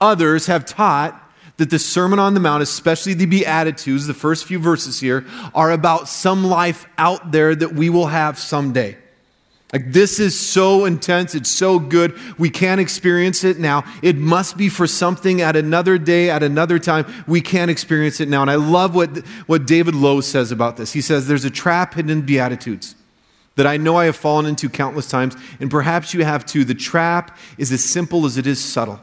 Others 0.00 0.46
have 0.46 0.64
taught 0.64 1.22
that 1.56 1.70
the 1.70 1.78
Sermon 1.78 2.18
on 2.18 2.34
the 2.34 2.40
Mount, 2.40 2.62
especially 2.62 3.14
the 3.14 3.26
Beatitudes, 3.26 4.06
the 4.06 4.14
first 4.14 4.44
few 4.44 4.58
verses 4.58 5.00
here, 5.00 5.24
are 5.54 5.70
about 5.70 6.08
some 6.08 6.44
life 6.44 6.86
out 6.98 7.32
there 7.32 7.54
that 7.54 7.72
we 7.72 7.88
will 7.88 8.06
have 8.06 8.38
someday. 8.38 8.96
Like, 9.72 9.92
this 9.92 10.20
is 10.20 10.38
so 10.38 10.84
intense. 10.84 11.34
It's 11.34 11.50
so 11.50 11.78
good. 11.78 12.16
We 12.38 12.50
can't 12.50 12.80
experience 12.80 13.42
it 13.42 13.58
now. 13.58 13.84
It 14.00 14.16
must 14.16 14.56
be 14.56 14.68
for 14.68 14.86
something 14.86 15.40
at 15.40 15.56
another 15.56 15.98
day, 15.98 16.30
at 16.30 16.42
another 16.42 16.78
time. 16.78 17.04
We 17.26 17.40
can't 17.40 17.70
experience 17.70 18.20
it 18.20 18.28
now. 18.28 18.42
And 18.42 18.50
I 18.50 18.54
love 18.54 18.94
what, 18.94 19.16
what 19.46 19.66
David 19.66 19.94
Lose 19.94 20.26
says 20.26 20.52
about 20.52 20.76
this. 20.76 20.92
He 20.92 21.00
says, 21.00 21.26
There's 21.26 21.44
a 21.44 21.50
trap 21.50 21.94
hidden 21.94 22.10
in 22.10 22.22
Beatitudes 22.22 22.94
that 23.56 23.66
I 23.66 23.76
know 23.76 23.96
I 23.96 24.04
have 24.04 24.16
fallen 24.16 24.46
into 24.46 24.68
countless 24.68 25.08
times, 25.08 25.34
and 25.58 25.70
perhaps 25.70 26.14
you 26.14 26.24
have 26.24 26.46
too. 26.46 26.64
The 26.64 26.74
trap 26.74 27.36
is 27.58 27.72
as 27.72 27.82
simple 27.82 28.24
as 28.24 28.36
it 28.36 28.46
is 28.46 28.62
subtle 28.62 29.00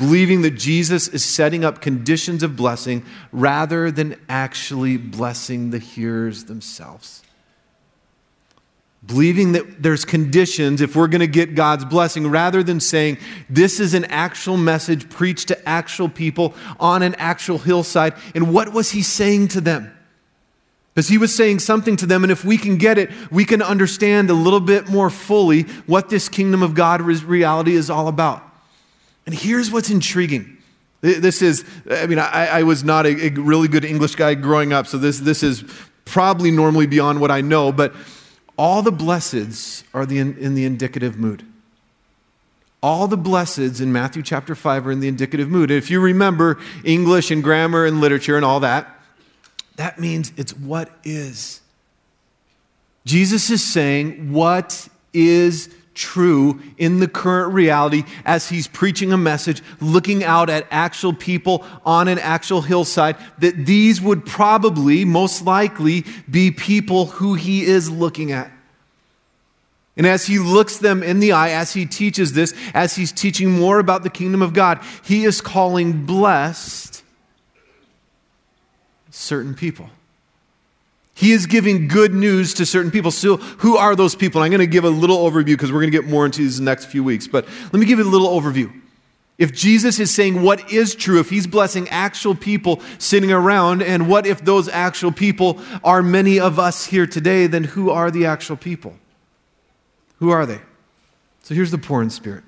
believing 0.00 0.40
that 0.40 0.52
Jesus 0.52 1.08
is 1.08 1.22
setting 1.22 1.62
up 1.62 1.82
conditions 1.82 2.42
of 2.42 2.56
blessing 2.56 3.04
rather 3.32 3.90
than 3.90 4.18
actually 4.30 4.96
blessing 4.96 5.68
the 5.70 5.78
hearers 5.78 6.44
themselves. 6.44 7.22
Believing 9.04 9.52
that 9.52 9.82
there's 9.82 10.06
conditions 10.06 10.80
if 10.80 10.96
we're 10.96 11.06
going 11.06 11.20
to 11.20 11.26
get 11.26 11.54
God's 11.54 11.84
blessing 11.84 12.26
rather 12.28 12.62
than 12.62 12.80
saying 12.80 13.18
this 13.50 13.78
is 13.78 13.92
an 13.92 14.06
actual 14.06 14.56
message 14.56 15.10
preached 15.10 15.48
to 15.48 15.68
actual 15.68 16.08
people 16.08 16.54
on 16.78 17.02
an 17.02 17.14
actual 17.16 17.58
hillside. 17.58 18.14
And 18.34 18.54
what 18.54 18.72
was 18.72 18.92
he 18.92 19.02
saying 19.02 19.48
to 19.48 19.60
them? 19.60 19.94
Because 20.94 21.08
he 21.08 21.18
was 21.18 21.34
saying 21.34 21.58
something 21.58 21.96
to 21.96 22.06
them, 22.06 22.24
and 22.24 22.32
if 22.32 22.42
we 22.42 22.56
can 22.56 22.78
get 22.78 22.96
it, 22.96 23.10
we 23.30 23.44
can 23.44 23.60
understand 23.60 24.30
a 24.30 24.34
little 24.34 24.60
bit 24.60 24.88
more 24.88 25.10
fully 25.10 25.64
what 25.84 26.08
this 26.08 26.30
kingdom 26.30 26.62
of 26.62 26.72
God 26.74 27.02
reality 27.02 27.74
is 27.74 27.90
all 27.90 28.08
about. 28.08 28.49
And 29.30 29.38
here's 29.38 29.70
what's 29.70 29.90
intriguing. 29.90 30.58
This 31.02 31.40
is, 31.40 31.64
I 31.88 32.06
mean, 32.06 32.18
I, 32.18 32.46
I 32.46 32.62
was 32.64 32.82
not 32.82 33.06
a, 33.06 33.26
a, 33.26 33.30
really 33.30 33.68
good 33.68 33.84
English 33.84 34.16
guy 34.16 34.34
growing 34.34 34.72
up, 34.72 34.88
so 34.88 34.98
this, 34.98 35.20
this 35.20 35.44
is 35.44 35.62
probably 36.04 36.50
normally 36.50 36.88
beyond 36.88 37.20
what 37.20 37.30
I 37.30 37.42
know, 37.42 37.70
but 37.70 37.94
all 38.58 38.82
the 38.82 38.90
blesseds 38.90 39.84
are 39.94 40.04
the, 40.04 40.18
in 40.18 40.56
the 40.56 40.64
indicative 40.64 41.16
mood. 41.16 41.46
All 42.82 43.06
the 43.06 43.16
blesseds 43.16 43.80
in 43.80 43.92
Matthew 43.92 44.24
chapter 44.24 44.56
5 44.56 44.88
are 44.88 44.90
in 44.90 44.98
the 44.98 45.06
indicative 45.06 45.48
mood. 45.48 45.70
And 45.70 45.78
if 45.78 45.92
you 45.92 46.00
remember 46.00 46.58
English 46.82 47.30
and 47.30 47.40
grammar 47.40 47.86
and 47.86 48.00
literature 48.00 48.34
and 48.34 48.44
all 48.44 48.58
that, 48.60 49.00
that 49.76 50.00
means 50.00 50.32
it's 50.36 50.56
what 50.56 50.90
is. 51.04 51.60
Jesus 53.04 53.48
is 53.48 53.62
saying, 53.62 54.32
What 54.32 54.88
is 55.12 55.72
true 55.94 56.60
in 56.78 57.00
the 57.00 57.08
current 57.08 57.52
reality 57.52 58.04
as 58.24 58.48
he's 58.48 58.66
preaching 58.66 59.12
a 59.12 59.16
message, 59.16 59.62
looking 59.80 60.24
out 60.24 60.48
at 60.48 60.66
actual 60.70 61.12
people 61.12 61.64
on 61.84 62.08
an 62.08 62.18
actual 62.18 62.62
hillside, 62.62 63.16
that 63.38 63.66
these 63.66 64.00
would 64.00 64.24
probably, 64.24 65.04
most 65.04 65.44
likely, 65.44 66.04
be 66.30 66.50
people 66.50 67.06
who 67.06 67.34
he 67.34 67.64
is 67.64 67.90
looking 67.90 68.32
at. 68.32 68.50
And 69.96 70.06
as 70.06 70.26
he 70.26 70.38
looks 70.38 70.78
them 70.78 71.02
in 71.02 71.20
the 71.20 71.32
eye, 71.32 71.50
as 71.50 71.74
he 71.74 71.84
teaches 71.84 72.32
this, 72.32 72.54
as 72.72 72.96
he's 72.96 73.12
teaching 73.12 73.50
more 73.50 73.78
about 73.78 74.02
the 74.02 74.10
kingdom 74.10 74.40
of 74.40 74.54
God, 74.54 74.80
he 75.02 75.24
is 75.24 75.40
calling 75.40 76.06
blessed 76.06 77.02
certain 79.10 79.54
people. 79.54 79.90
He 81.20 81.32
is 81.32 81.44
giving 81.44 81.86
good 81.86 82.14
news 82.14 82.54
to 82.54 82.64
certain 82.64 82.90
people. 82.90 83.10
So, 83.10 83.36
who 83.36 83.76
are 83.76 83.94
those 83.94 84.14
people? 84.14 84.40
I'm 84.40 84.50
going 84.50 84.60
to 84.60 84.66
give 84.66 84.84
a 84.84 84.88
little 84.88 85.18
overview 85.18 85.48
because 85.48 85.70
we're 85.70 85.82
going 85.82 85.92
to 85.92 85.98
get 85.98 86.08
more 86.08 86.24
into 86.24 86.38
these 86.38 86.62
next 86.62 86.86
few 86.86 87.04
weeks. 87.04 87.28
But 87.28 87.46
let 87.64 87.74
me 87.74 87.84
give 87.84 87.98
you 87.98 88.06
a 88.06 88.08
little 88.08 88.28
overview. 88.28 88.72
If 89.36 89.52
Jesus 89.52 90.00
is 90.00 90.14
saying 90.14 90.40
what 90.40 90.72
is 90.72 90.94
true, 90.94 91.20
if 91.20 91.28
he's 91.28 91.46
blessing 91.46 91.90
actual 91.90 92.34
people 92.34 92.80
sitting 92.96 93.30
around, 93.30 93.82
and 93.82 94.08
what 94.08 94.24
if 94.26 94.42
those 94.42 94.66
actual 94.70 95.12
people 95.12 95.60
are 95.84 96.02
many 96.02 96.40
of 96.40 96.58
us 96.58 96.86
here 96.86 97.06
today, 97.06 97.46
then 97.46 97.64
who 97.64 97.90
are 97.90 98.10
the 98.10 98.24
actual 98.24 98.56
people? 98.56 98.96
Who 100.20 100.30
are 100.30 100.46
they? 100.46 100.62
So 101.42 101.54
here's 101.54 101.70
the 101.70 101.76
poor 101.76 102.00
in 102.00 102.08
spirit. 102.08 102.44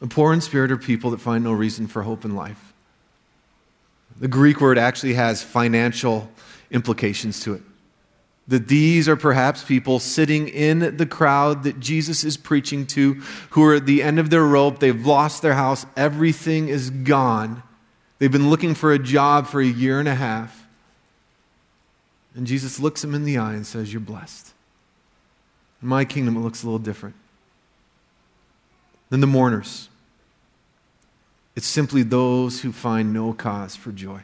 The 0.00 0.08
poor 0.08 0.34
in 0.34 0.42
spirit 0.42 0.70
are 0.70 0.76
people 0.76 1.12
that 1.12 1.20
find 1.22 1.42
no 1.42 1.52
reason 1.52 1.86
for 1.86 2.02
hope 2.02 2.26
in 2.26 2.36
life. 2.36 2.74
The 4.20 4.28
Greek 4.28 4.60
word 4.60 4.76
actually 4.76 5.14
has 5.14 5.42
financial 5.42 6.30
implications 6.70 7.40
to 7.40 7.54
it. 7.54 7.62
That 8.48 8.68
these 8.68 9.08
are 9.08 9.16
perhaps 9.16 9.62
people 9.62 9.98
sitting 9.98 10.48
in 10.48 10.96
the 10.96 11.06
crowd 11.06 11.64
that 11.64 11.80
Jesus 11.80 12.24
is 12.24 12.36
preaching 12.36 12.86
to 12.88 13.14
who 13.50 13.64
are 13.64 13.74
at 13.74 13.86
the 13.86 14.02
end 14.02 14.18
of 14.18 14.30
their 14.30 14.44
rope. 14.44 14.78
They've 14.78 15.06
lost 15.06 15.42
their 15.42 15.54
house, 15.54 15.84
everything 15.96 16.68
is 16.68 16.90
gone. 16.90 17.62
They've 18.18 18.32
been 18.32 18.50
looking 18.50 18.74
for 18.74 18.92
a 18.92 18.98
job 18.98 19.46
for 19.46 19.60
a 19.60 19.66
year 19.66 20.00
and 20.00 20.08
a 20.08 20.14
half. 20.14 20.66
And 22.34 22.46
Jesus 22.46 22.80
looks 22.80 23.02
them 23.02 23.14
in 23.14 23.24
the 23.24 23.38
eye 23.38 23.54
and 23.54 23.66
says, 23.66 23.92
You're 23.92 24.00
blessed. 24.00 24.52
In 25.82 25.88
my 25.88 26.04
kingdom, 26.04 26.36
it 26.36 26.40
looks 26.40 26.62
a 26.62 26.66
little 26.66 26.78
different. 26.78 27.14
Then 29.10 29.20
the 29.20 29.26
mourners. 29.26 29.88
It's 31.56 31.66
simply 31.66 32.02
those 32.02 32.60
who 32.60 32.70
find 32.70 33.12
no 33.12 33.32
cause 33.32 33.74
for 33.74 33.90
joy. 33.90 34.20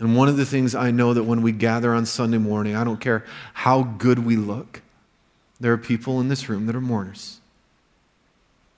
And 0.00 0.16
one 0.16 0.28
of 0.28 0.36
the 0.36 0.46
things 0.46 0.74
I 0.74 0.90
know 0.90 1.12
that 1.12 1.24
when 1.24 1.42
we 1.42 1.52
gather 1.52 1.92
on 1.92 2.06
Sunday 2.06 2.38
morning, 2.38 2.76
I 2.76 2.84
don't 2.84 3.00
care 3.00 3.24
how 3.52 3.82
good 3.82 4.20
we 4.20 4.36
look, 4.36 4.82
there 5.60 5.72
are 5.72 5.78
people 5.78 6.20
in 6.20 6.28
this 6.28 6.48
room 6.48 6.66
that 6.66 6.76
are 6.76 6.80
mourners. 6.80 7.40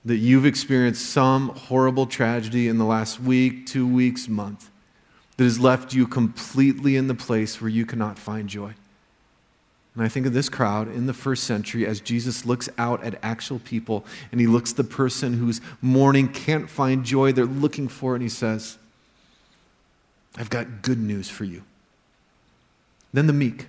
That 0.03 0.17
you've 0.17 0.47
experienced 0.47 1.05
some 1.05 1.49
horrible 1.49 2.07
tragedy 2.07 2.67
in 2.67 2.79
the 2.79 2.85
last 2.85 3.19
week, 3.19 3.67
two 3.67 3.87
weeks, 3.87 4.27
month, 4.27 4.71
that 5.37 5.43
has 5.43 5.59
left 5.59 5.93
you 5.93 6.07
completely 6.07 6.95
in 6.95 7.07
the 7.07 7.13
place 7.13 7.61
where 7.61 7.69
you 7.69 7.85
cannot 7.85 8.17
find 8.17 8.49
joy. 8.49 8.73
And 9.93 10.03
I 10.03 10.07
think 10.07 10.25
of 10.25 10.33
this 10.33 10.49
crowd 10.49 10.87
in 10.87 11.05
the 11.05 11.13
first 11.13 11.43
century 11.43 11.85
as 11.85 11.99
Jesus 11.99 12.45
looks 12.45 12.69
out 12.77 13.03
at 13.03 13.19
actual 13.21 13.59
people 13.59 14.05
and 14.31 14.39
he 14.39 14.47
looks 14.47 14.73
the 14.73 14.83
person 14.83 15.33
who's 15.33 15.61
mourning, 15.81 16.29
can't 16.29 16.69
find 16.69 17.03
joy, 17.03 17.31
they're 17.31 17.45
looking 17.45 17.87
for 17.87 18.13
it, 18.13 18.15
and 18.15 18.23
he 18.23 18.29
says, 18.29 18.77
I've 20.37 20.49
got 20.49 20.81
good 20.81 20.99
news 20.99 21.29
for 21.29 21.43
you. 21.43 21.63
Then 23.13 23.27
the 23.27 23.33
meek. 23.33 23.67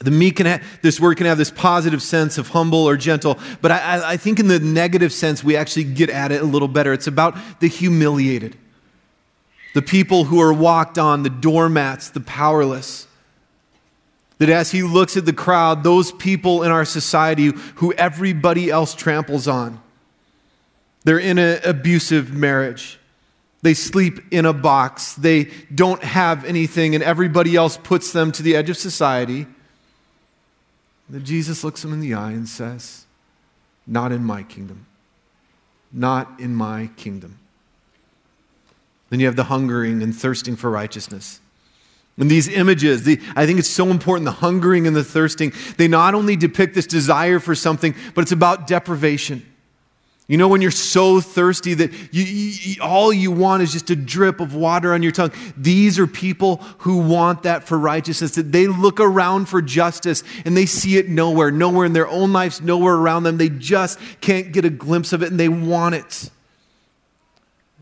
The 0.00 0.10
meek 0.10 0.36
can 0.36 0.46
have, 0.46 0.62
this 0.82 1.00
word 1.00 1.16
can 1.16 1.26
have 1.26 1.38
this 1.38 1.50
positive 1.50 2.02
sense 2.02 2.38
of 2.38 2.48
humble 2.48 2.88
or 2.88 2.96
gentle, 2.96 3.38
but 3.60 3.72
I, 3.72 4.12
I 4.12 4.16
think 4.16 4.38
in 4.38 4.46
the 4.46 4.60
negative 4.60 5.12
sense, 5.12 5.42
we 5.42 5.56
actually 5.56 5.84
get 5.84 6.08
at 6.08 6.30
it 6.30 6.40
a 6.40 6.44
little 6.44 6.68
better. 6.68 6.92
It's 6.92 7.08
about 7.08 7.36
the 7.58 7.68
humiliated, 7.68 8.56
the 9.74 9.82
people 9.82 10.24
who 10.24 10.40
are 10.40 10.52
walked 10.52 10.98
on, 10.98 11.24
the 11.24 11.30
doormats, 11.30 12.10
the 12.10 12.20
powerless. 12.20 13.06
That 14.38 14.48
as 14.50 14.70
he 14.70 14.84
looks 14.84 15.16
at 15.16 15.26
the 15.26 15.32
crowd, 15.32 15.82
those 15.82 16.12
people 16.12 16.62
in 16.62 16.70
our 16.70 16.84
society 16.84 17.50
who 17.76 17.92
everybody 17.94 18.70
else 18.70 18.94
tramples 18.94 19.48
on, 19.48 19.80
they're 21.02 21.18
in 21.18 21.38
an 21.38 21.58
abusive 21.64 22.32
marriage. 22.32 22.97
They 23.62 23.74
sleep 23.74 24.20
in 24.30 24.46
a 24.46 24.52
box. 24.52 25.14
They 25.14 25.50
don't 25.74 26.02
have 26.02 26.44
anything, 26.44 26.94
and 26.94 27.02
everybody 27.02 27.56
else 27.56 27.76
puts 27.76 28.12
them 28.12 28.30
to 28.32 28.42
the 28.42 28.54
edge 28.54 28.70
of 28.70 28.76
society. 28.76 29.46
Then 31.08 31.24
Jesus 31.24 31.64
looks 31.64 31.82
them 31.82 31.92
in 31.92 32.00
the 32.00 32.14
eye 32.14 32.32
and 32.32 32.48
says, 32.48 33.06
Not 33.86 34.12
in 34.12 34.24
my 34.24 34.42
kingdom. 34.42 34.86
Not 35.92 36.38
in 36.38 36.54
my 36.54 36.90
kingdom. 36.96 37.38
Then 39.10 39.20
you 39.20 39.26
have 39.26 39.36
the 39.36 39.44
hungering 39.44 40.02
and 40.02 40.14
thirsting 40.14 40.54
for 40.54 40.70
righteousness. 40.70 41.40
And 42.18 42.30
these 42.30 42.48
images, 42.48 43.04
the, 43.04 43.20
I 43.36 43.46
think 43.46 43.58
it's 43.58 43.68
so 43.70 43.88
important 43.88 44.24
the 44.24 44.32
hungering 44.32 44.86
and 44.86 44.94
the 44.94 45.04
thirsting, 45.04 45.52
they 45.76 45.88
not 45.88 46.14
only 46.14 46.36
depict 46.36 46.74
this 46.74 46.86
desire 46.86 47.38
for 47.38 47.54
something, 47.54 47.94
but 48.14 48.22
it's 48.22 48.32
about 48.32 48.66
deprivation. 48.66 49.47
You 50.28 50.36
know, 50.36 50.46
when 50.46 50.60
you're 50.60 50.70
so 50.70 51.22
thirsty 51.22 51.72
that 51.72 51.90
you, 52.12 52.22
you, 52.22 52.82
all 52.82 53.10
you 53.14 53.32
want 53.32 53.62
is 53.62 53.72
just 53.72 53.88
a 53.88 53.96
drip 53.96 54.40
of 54.40 54.54
water 54.54 54.92
on 54.92 55.02
your 55.02 55.10
tongue. 55.10 55.32
These 55.56 55.98
are 55.98 56.06
people 56.06 56.56
who 56.78 56.98
want 56.98 57.44
that 57.44 57.64
for 57.64 57.78
righteousness, 57.78 58.32
that 58.34 58.52
they 58.52 58.66
look 58.66 59.00
around 59.00 59.46
for 59.48 59.62
justice 59.62 60.22
and 60.44 60.54
they 60.54 60.66
see 60.66 60.98
it 60.98 61.08
nowhere, 61.08 61.50
nowhere 61.50 61.86
in 61.86 61.94
their 61.94 62.06
own 62.06 62.34
lives, 62.34 62.60
nowhere 62.60 62.94
around 62.94 63.22
them. 63.22 63.38
They 63.38 63.48
just 63.48 63.98
can't 64.20 64.52
get 64.52 64.66
a 64.66 64.70
glimpse 64.70 65.14
of 65.14 65.22
it 65.22 65.30
and 65.30 65.40
they 65.40 65.48
want 65.48 65.94
it. 65.94 66.30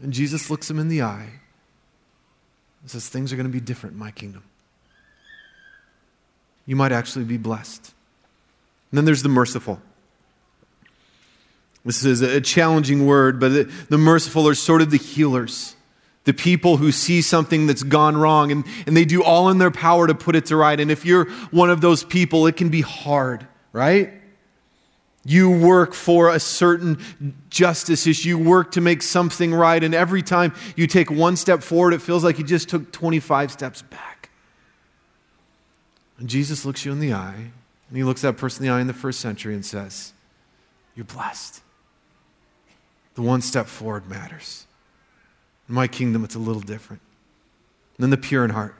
And 0.01 0.13
Jesus 0.13 0.49
looks 0.49 0.71
him 0.71 0.79
in 0.79 0.87
the 0.87 1.03
eye 1.03 1.31
and 2.81 2.91
says, 2.91 3.09
Things 3.09 3.33
are 3.33 3.37
going 3.37 3.49
to 3.49 3.53
be 3.53 3.61
different 3.61 3.95
in 3.95 3.99
my 3.99 4.13
kingdom. 4.13 4.45
You 6.65 6.77
might 6.77 6.93
actually 6.93 7.25
be 7.25 7.39
blessed. 7.39 7.93
And 8.93 8.99
then 8.99 9.05
there's 9.05 9.25
the 9.25 9.29
merciful. 9.29 9.81
This 11.87 12.05
is 12.05 12.21
a 12.21 12.41
challenging 12.41 13.07
word, 13.07 13.41
but 13.41 13.69
the, 13.89 13.97
merciful 13.97 14.47
are 14.49 14.55
sort 14.55 14.83
of 14.83 14.91
the 14.91 14.99
healers 14.99 15.77
the 16.25 16.35
people 16.35 16.77
who 16.77 16.91
see 16.91 17.23
something 17.23 17.69
that's 17.69 17.85
gone 17.85 18.17
wrong 18.17 18.51
and, 18.51 18.65
and 18.85 18.97
they 18.97 19.05
do 19.05 19.23
all 19.23 19.49
in 19.49 19.59
their 19.59 19.71
power 19.71 20.09
to 20.09 20.15
put 20.15 20.35
it 20.35 20.47
to 20.47 20.57
right. 20.57 20.79
And 20.81 20.91
if 20.91 21.07
you're 21.07 21.31
one 21.53 21.71
of 21.71 21.81
those 21.81 22.03
people, 22.03 22.49
it 22.49 22.57
can 22.57 22.69
be 22.69 22.81
hard, 22.81 23.47
right? 23.73 24.13
You 25.25 25.53
work 25.53 25.95
for 25.95 26.31
a 26.31 26.41
certain 26.41 26.99
justice 27.49 28.09
issue. 28.09 28.31
You 28.31 28.39
work 28.39 28.73
to 28.73 28.81
make 28.81 29.03
something 29.03 29.55
right. 29.55 29.83
And 29.83 29.95
every 29.95 30.23
time 30.23 30.53
you 30.75 30.89
take 30.89 31.13
one 31.13 31.37
step 31.37 31.63
forward, 31.63 31.95
it 31.95 32.03
feels 32.03 32.25
like 32.25 32.39
you 32.39 32.45
just 32.45 32.69
took 32.69 32.91
25 32.91 33.53
steps 33.53 33.83
back. 33.83 34.31
And 36.19 36.29
Jesus 36.29 36.65
looks 36.65 36.85
you 36.85 36.91
in 36.91 36.99
the 36.99 37.13
eye, 37.13 37.51
and 37.89 37.97
he 37.97 38.03
looks 38.03 38.23
that 38.23 38.37
person 38.37 38.65
in 38.65 38.71
the 38.71 38.77
eye 38.77 38.81
in 38.81 38.89
the 38.89 38.95
first 38.95 39.21
century 39.21 39.55
and 39.55 39.65
says, 39.65 40.13
You're 40.97 41.05
blessed. 41.05 41.63
The 43.17 43.23
one 43.23 43.43
step 43.43 43.67
forward 43.67 44.09
matters. 44.09 44.67
In 45.69 45.75
my 45.75 45.89
kingdom, 45.89 46.23
it's 46.23 46.37
a 46.37 46.39
little 46.39 46.63
different. 46.63 47.03
Then 47.99 48.11
the 48.11 48.17
pure 48.17 48.45
in 48.45 48.51
heart. 48.51 48.77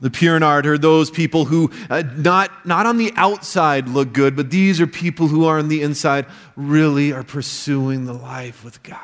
The 0.00 0.10
pure 0.10 0.36
in 0.36 0.42
heart 0.42 0.66
are 0.66 0.78
those 0.78 1.10
people 1.10 1.44
who 1.44 1.70
uh, 1.90 2.02
not, 2.16 2.66
not 2.66 2.86
on 2.86 2.96
the 2.96 3.12
outside 3.14 3.88
look 3.88 4.12
good, 4.12 4.34
but 4.34 4.50
these 4.50 4.80
are 4.80 4.86
people 4.86 5.28
who 5.28 5.44
are 5.44 5.58
on 5.58 5.68
the 5.68 5.82
inside 5.82 6.26
really 6.56 7.12
are 7.12 7.22
pursuing 7.22 8.06
the 8.06 8.12
life 8.12 8.64
with 8.64 8.82
God. 8.82 8.98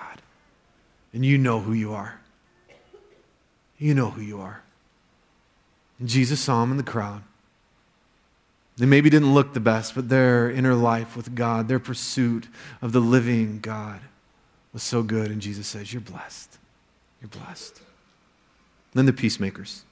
And 1.13 1.25
you 1.25 1.39
know 1.39 1.61
who 1.61 1.73
you 1.73 1.93
are. 1.93 2.21
You 3.79 3.95
know 3.95 4.11
who 4.11 4.23
you 4.23 4.41
are. 4.41 4.63
And 6.01 6.09
Jesus 6.09 6.41
saw 6.41 6.63
him 6.63 6.71
in 6.71 6.77
the 6.77 6.83
crowd. 6.83 7.23
They 8.79 8.87
maybe 8.87 9.11
didn't 9.11 9.35
look 9.35 9.55
the 9.55 9.61
best, 9.61 9.97
but 9.97 10.09
their 10.09 10.51
inner 10.51 10.75
life 10.75 11.17
with 11.17 11.35
God, 11.35 11.67
their 11.67 11.81
pursuit 11.81 12.47
of 12.81 12.93
the 12.93 13.01
living 13.01 13.59
God, 13.59 14.01
was 14.73 14.85
so 14.85 15.03
good. 15.03 15.33
And 15.33 15.43
Jesus 15.43 15.67
says, 15.67 15.93
You're 15.93 16.01
blessed. 16.01 16.59
You're 17.21 17.29
blessed. 17.29 17.81
then 18.95 19.07
the 19.07 19.13
peacemakers. 19.13 19.85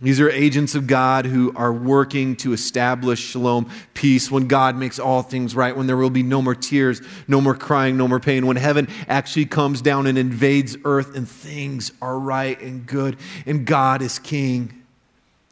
These 0.00 0.20
are 0.20 0.28
agents 0.28 0.74
of 0.74 0.86
God 0.86 1.24
who 1.24 1.52
are 1.56 1.72
working 1.72 2.36
to 2.36 2.52
establish 2.52 3.18
shalom, 3.18 3.70
peace, 3.94 4.30
when 4.30 4.46
God 4.46 4.76
makes 4.76 4.98
all 4.98 5.22
things 5.22 5.54
right, 5.54 5.74
when 5.74 5.86
there 5.86 5.96
will 5.96 6.10
be 6.10 6.22
no 6.22 6.42
more 6.42 6.54
tears, 6.54 7.00
no 7.26 7.40
more 7.40 7.54
crying, 7.54 7.96
no 7.96 8.06
more 8.06 8.20
pain, 8.20 8.46
when 8.46 8.56
heaven 8.56 8.88
actually 9.08 9.46
comes 9.46 9.80
down 9.80 10.06
and 10.06 10.18
invades 10.18 10.76
earth 10.84 11.16
and 11.16 11.26
things 11.26 11.92
are 12.02 12.18
right 12.18 12.60
and 12.60 12.86
good 12.86 13.16
and 13.46 13.64
God 13.64 14.02
is 14.02 14.18
king. 14.18 14.82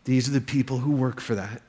These 0.05 0.29
are 0.29 0.33
the 0.33 0.43
people 0.43 0.79
who 0.79 0.93
work 0.93 1.23
for 1.23 1.35
that. 1.37 1.63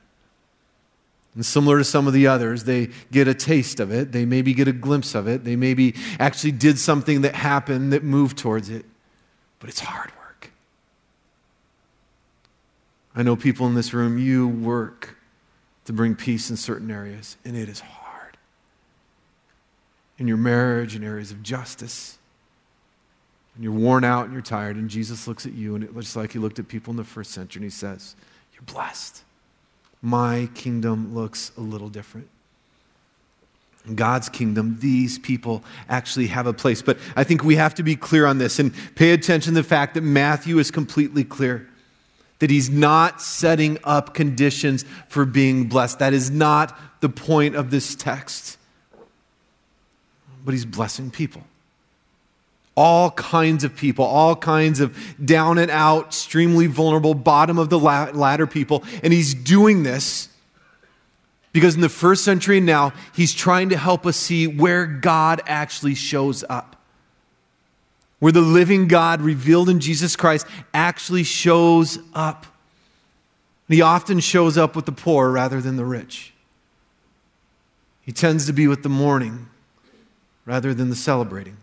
And 1.36 1.44
similar 1.44 1.76
to 1.76 1.84
some 1.84 2.06
of 2.06 2.14
the 2.14 2.26
others, 2.26 2.64
they 2.64 2.88
get 3.12 3.28
a 3.28 3.34
taste 3.34 3.78
of 3.78 3.92
it. 3.92 4.10
They 4.10 4.24
maybe 4.24 4.54
get 4.54 4.68
a 4.68 4.72
glimpse 4.72 5.14
of 5.14 5.28
it. 5.28 5.44
They 5.44 5.54
maybe 5.54 5.94
actually 6.18 6.52
did 6.52 6.78
something 6.78 7.20
that 7.20 7.34
happened 7.34 7.92
that 7.92 8.02
moved 8.02 8.38
towards 8.38 8.70
it. 8.70 8.86
But 9.60 9.68
it's 9.68 9.80
hard 9.80 10.10
work. 10.16 10.50
I 13.14 13.22
know 13.22 13.36
people 13.36 13.66
in 13.66 13.74
this 13.74 13.92
room, 13.92 14.18
you 14.18 14.48
work 14.48 15.18
to 15.84 15.92
bring 15.92 16.14
peace 16.14 16.48
in 16.48 16.56
certain 16.56 16.90
areas, 16.90 17.36
and 17.44 17.54
it 17.54 17.68
is 17.68 17.80
hard. 17.80 18.38
In 20.18 20.26
your 20.26 20.38
marriage, 20.38 20.96
in 20.96 21.04
areas 21.04 21.30
of 21.32 21.42
justice, 21.42 22.16
and 23.54 23.62
you're 23.62 23.74
worn 23.74 24.04
out 24.04 24.24
and 24.24 24.32
you're 24.32 24.42
tired, 24.42 24.76
and 24.76 24.88
Jesus 24.88 25.28
looks 25.28 25.44
at 25.44 25.52
you, 25.52 25.74
and 25.74 25.84
it 25.84 25.94
looks 25.94 26.16
like 26.16 26.32
he 26.32 26.38
looked 26.38 26.58
at 26.58 26.66
people 26.66 26.92
in 26.92 26.96
the 26.96 27.04
first 27.04 27.32
century, 27.32 27.60
and 27.60 27.64
he 27.64 27.70
says, 27.70 28.16
You're 28.54 28.62
blessed 28.62 29.22
my 30.02 30.48
kingdom 30.54 31.14
looks 31.14 31.52
a 31.56 31.60
little 31.60 31.88
different. 31.88 32.28
God's 33.94 34.28
kingdom, 34.28 34.78
these 34.80 35.18
people 35.18 35.62
actually 35.88 36.26
have 36.26 36.46
a 36.46 36.52
place. 36.52 36.82
But 36.82 36.98
I 37.14 37.22
think 37.22 37.44
we 37.44 37.56
have 37.56 37.74
to 37.76 37.82
be 37.82 37.94
clear 37.94 38.26
on 38.26 38.38
this 38.38 38.58
and 38.58 38.74
pay 38.96 39.12
attention 39.12 39.54
to 39.54 39.60
the 39.60 39.66
fact 39.68 39.94
that 39.94 40.00
Matthew 40.00 40.58
is 40.58 40.70
completely 40.70 41.22
clear 41.22 41.68
that 42.38 42.50
he's 42.50 42.68
not 42.68 43.22
setting 43.22 43.78
up 43.84 44.12
conditions 44.12 44.84
for 45.08 45.24
being 45.24 45.68
blessed. 45.68 46.00
That 46.00 46.12
is 46.12 46.30
not 46.30 46.76
the 47.00 47.08
point 47.08 47.54
of 47.54 47.70
this 47.70 47.94
text. 47.94 48.58
But 50.44 50.52
he's 50.52 50.64
blessing 50.64 51.10
people 51.10 51.44
all 52.76 53.10
kinds 53.12 53.64
of 53.64 53.74
people, 53.74 54.04
all 54.04 54.36
kinds 54.36 54.80
of 54.80 54.96
down 55.24 55.58
and 55.58 55.70
out, 55.70 56.08
extremely 56.08 56.66
vulnerable, 56.66 57.14
bottom 57.14 57.58
of 57.58 57.70
the 57.70 57.78
ladder 57.78 58.46
people. 58.46 58.84
And 59.02 59.12
he's 59.12 59.34
doing 59.34 59.82
this 59.82 60.28
because 61.52 61.74
in 61.74 61.80
the 61.80 61.88
first 61.88 62.22
century 62.22 62.58
and 62.58 62.66
now, 62.66 62.92
he's 63.14 63.32
trying 63.32 63.70
to 63.70 63.78
help 63.78 64.04
us 64.04 64.18
see 64.18 64.46
where 64.46 64.84
God 64.84 65.40
actually 65.46 65.94
shows 65.94 66.44
up. 66.50 66.76
Where 68.18 68.32
the 68.32 68.42
living 68.42 68.88
God 68.88 69.22
revealed 69.22 69.70
in 69.70 69.80
Jesus 69.80 70.16
Christ 70.16 70.46
actually 70.74 71.22
shows 71.22 71.98
up. 72.12 72.44
And 73.68 73.74
he 73.74 73.80
often 73.80 74.20
shows 74.20 74.58
up 74.58 74.76
with 74.76 74.84
the 74.84 74.92
poor 74.92 75.30
rather 75.30 75.62
than 75.62 75.76
the 75.76 75.84
rich. 75.86 76.34
He 78.02 78.12
tends 78.12 78.44
to 78.46 78.52
be 78.52 78.68
with 78.68 78.82
the 78.82 78.90
mourning 78.90 79.46
rather 80.44 80.74
than 80.74 80.90
the 80.90 80.96
celebrating. 80.96 81.56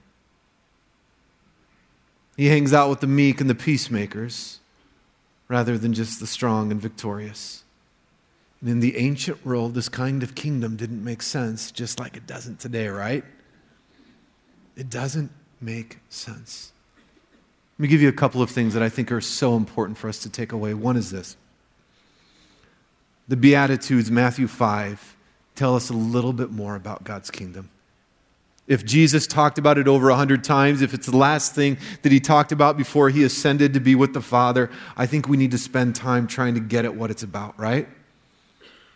He 2.35 2.47
hangs 2.47 2.73
out 2.73 2.89
with 2.89 2.99
the 2.99 3.07
meek 3.07 3.41
and 3.41 3.49
the 3.49 3.55
peacemakers 3.55 4.59
rather 5.47 5.77
than 5.77 5.93
just 5.93 6.19
the 6.19 6.27
strong 6.27 6.71
and 6.71 6.81
victorious. 6.81 7.63
And 8.59 8.69
in 8.69 8.79
the 8.79 8.97
ancient 8.97 9.45
world, 9.45 9.73
this 9.73 9.89
kind 9.89 10.23
of 10.23 10.35
kingdom 10.35 10.75
didn't 10.75 11.03
make 11.03 11.21
sense, 11.21 11.71
just 11.71 11.99
like 11.99 12.15
it 12.15 12.25
doesn't 12.25 12.59
today, 12.59 12.87
right? 12.87 13.23
It 14.75 14.89
doesn't 14.89 15.31
make 15.61 15.99
sense. 16.09 16.71
Let 17.77 17.83
me 17.83 17.87
give 17.87 18.01
you 18.01 18.09
a 18.09 18.13
couple 18.13 18.41
of 18.41 18.49
things 18.49 18.73
that 18.73 18.81
I 18.81 18.89
think 18.89 19.11
are 19.11 19.21
so 19.21 19.55
important 19.55 19.97
for 19.97 20.07
us 20.07 20.19
to 20.19 20.29
take 20.29 20.51
away. 20.51 20.73
One 20.73 20.95
is 20.95 21.11
this 21.11 21.37
the 23.27 23.37
Beatitudes, 23.37 24.11
Matthew 24.11 24.47
5, 24.47 25.15
tell 25.55 25.75
us 25.75 25.89
a 25.89 25.93
little 25.93 26.33
bit 26.33 26.51
more 26.51 26.75
about 26.75 27.03
God's 27.03 27.31
kingdom. 27.31 27.69
If 28.65 28.85
Jesus 28.85 29.27
talked 29.27 29.57
about 29.57 29.77
it 29.77 29.87
over 29.87 30.09
a 30.09 30.15
hundred 30.15 30.43
times, 30.43 30.81
if 30.81 30.93
it's 30.93 31.07
the 31.07 31.17
last 31.17 31.53
thing 31.53 31.77
that 32.01 32.11
he 32.11 32.19
talked 32.19 32.53
about 32.53 32.77
before 32.77 33.09
he 33.09 33.23
ascended 33.23 33.73
to 33.73 33.81
be 33.81 33.93
with 33.93 34.13
the 34.13 34.21
Father, 34.21 34.69
I 34.95 35.05
think 35.05 35.27
we 35.27 35.35
need 35.35 35.51
to 35.51 35.57
spend 35.57 35.95
time 35.95 36.27
trying 36.27 36.53
to 36.53 36.61
get 36.61 36.85
at 36.85 36.95
what 36.95 37.11
it's 37.11 37.23
about, 37.23 37.59
right? 37.59 37.89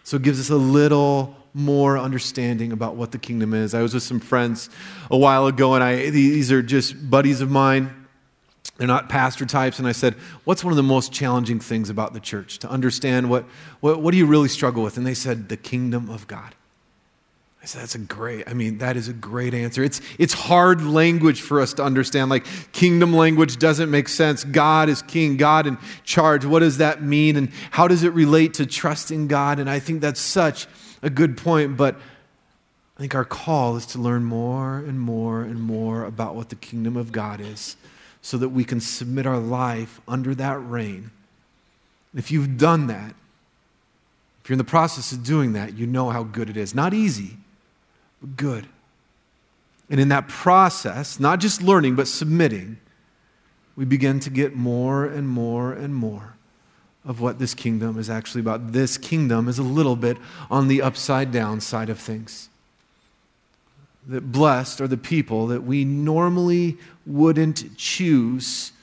So 0.04 0.16
it 0.16 0.24
gives 0.24 0.40
us 0.40 0.50
a 0.50 0.56
little 0.56 1.36
more 1.54 1.98
understanding 1.98 2.72
about 2.72 2.96
what 2.96 3.12
the 3.12 3.18
kingdom 3.18 3.54
is. 3.54 3.74
I 3.74 3.82
was 3.82 3.94
with 3.94 4.04
some 4.04 4.22
friends 4.22 4.70
a 5.12 5.18
while 5.18 5.48
ago, 5.48 5.74
and 5.74 5.84
I, 5.84 6.12
these 6.12 6.50
are 6.52 6.62
just 6.62 7.10
buddies 7.10 7.42
of 7.42 7.52
mine. 7.52 8.08
They're 8.78 8.88
not 8.88 9.10
pastor 9.10 9.46
types. 9.46 9.80
And 9.80 9.88
I 9.88 9.92
said, 9.92 10.14
What's 10.44 10.64
one 10.64 10.72
of 10.72 10.78
the 10.78 10.84
most 10.84 11.12
challenging 11.12 11.60
things 11.60 11.90
about 11.90 12.14
the 12.14 12.20
church? 12.20 12.60
To 12.60 12.70
understand 12.70 13.30
what, 13.30 13.46
what, 13.80 14.02
what 14.02 14.12
do 14.12 14.18
you 14.18 14.28
really 14.28 14.50
struggle 14.50 14.84
with? 14.84 14.98
And 14.98 15.06
they 15.06 15.16
said, 15.16 15.50
The 15.50 15.58
kingdom 15.58 16.10
of 16.10 16.28
God. 16.28 16.56
Said, 17.68 17.82
that's 17.82 17.96
a 17.96 18.00
great, 18.00 18.48
I 18.48 18.54
mean, 18.54 18.78
that 18.78 18.96
is 18.96 19.10
a 19.10 19.14
great 19.14 19.54
answer. 19.54 19.84
It's, 19.84 20.00
it's 20.18 20.34
hard 20.34 20.82
language 20.82 21.42
for 21.42 21.60
us 21.60 21.74
to 21.74 21.84
understand. 21.84 22.30
Like, 22.30 22.46
kingdom 22.72 23.14
language 23.14 23.58
doesn't 23.58 23.92
make 23.92 24.08
sense. 24.08 24.46
God 24.46 24.88
is 24.88 25.02
king, 25.02 25.36
God 25.36 25.68
in 25.68 25.78
charge. 26.06 26.46
What 26.46 26.60
does 26.60 26.78
that 26.78 27.04
mean? 27.04 27.36
And 27.36 27.50
how 27.72 27.90
does 27.90 28.04
it 28.04 28.14
relate 28.14 28.54
to 28.56 28.66
trusting 28.66 29.28
God? 29.28 29.60
And 29.60 29.70
I 29.70 29.80
think 29.80 30.00
that's 30.00 30.22
such 30.22 30.66
a 31.02 31.10
good 31.10 31.36
point. 31.36 31.76
But 31.76 31.98
I 32.96 33.00
think 33.02 33.14
our 33.16 33.26
call 33.26 33.76
is 33.76 33.86
to 33.88 34.00
learn 34.00 34.24
more 34.24 34.78
and 34.78 34.98
more 34.98 35.42
and 35.42 35.62
more 35.62 36.06
about 36.06 36.36
what 36.36 36.48
the 36.48 36.56
kingdom 36.56 36.96
of 36.96 37.12
God 37.12 37.42
is 37.42 37.76
so 38.22 38.38
that 38.38 38.50
we 38.50 38.64
can 38.64 38.80
submit 38.80 39.26
our 39.26 39.40
life 39.40 40.00
under 40.08 40.34
that 40.36 40.58
reign. 40.60 41.12
If 42.16 42.32
you've 42.32 42.58
done 42.58 42.88
that, 42.88 43.14
if 44.42 44.50
you're 44.50 44.54
in 44.54 44.58
the 44.58 44.64
process 44.64 45.12
of 45.12 45.26
doing 45.26 45.52
that, 45.52 45.78
you 45.78 45.86
know 45.86 46.12
how 46.12 46.24
good 46.24 46.50
it 46.50 46.56
is. 46.56 46.74
Not 46.74 46.94
easy 46.94 47.36
good. 48.36 48.68
And 49.90 50.00
in 50.00 50.10
that 50.10 50.28
process, 50.28 51.20
not 51.20 51.40
just 51.40 51.62
learning, 51.62 51.96
but 51.96 52.08
submitting, 52.08 52.78
we 53.76 53.86
begin 53.86 54.20
to 54.22 54.30
get 54.30 54.56
more 54.56 55.06
and 55.06 55.30
more 55.30 55.72
and 55.72 55.96
more 55.96 56.36
of 57.06 57.22
what 57.22 57.40
this 57.40 57.54
kingdom 57.54 57.98
is 57.98 58.10
actually 58.10 58.42
about. 58.42 58.74
This 58.74 58.98
kingdom 58.98 59.48
is 59.48 59.60
a 59.60 59.64
little 59.64 59.96
bit 59.96 60.18
on 60.52 60.68
the 60.68 60.82
upside 60.82 61.32
down 61.32 61.62
side 61.62 61.90
of 61.90 62.00
things. 62.00 62.50
That 64.08 64.32
blessed 64.32 64.82
are 64.82 64.88
the 64.88 64.98
people 64.98 65.48
that 65.48 65.64
we 65.64 65.86
normally 65.86 66.78
wouldn't 67.06 67.78
choose 67.78 68.74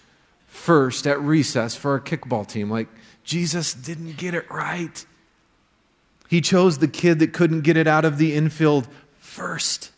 first 0.46 1.06
at 1.06 1.20
recess 1.20 1.74
for 1.76 1.90
our 1.90 2.00
kickball 2.00 2.46
team. 2.46 2.70
Like, 2.70 2.88
Jesus 3.24 3.74
didn't 3.74 4.16
get 4.16 4.34
it 4.34 4.50
right. 4.50 5.04
He 6.28 6.40
chose 6.40 6.78
the 6.78 6.88
kid 6.88 7.18
that 7.18 7.32
couldn't 7.32 7.62
get 7.62 7.76
it 7.76 7.86
out 7.86 8.04
of 8.04 8.18
the 8.18 8.34
infield 8.34 8.88
first. 9.34 9.90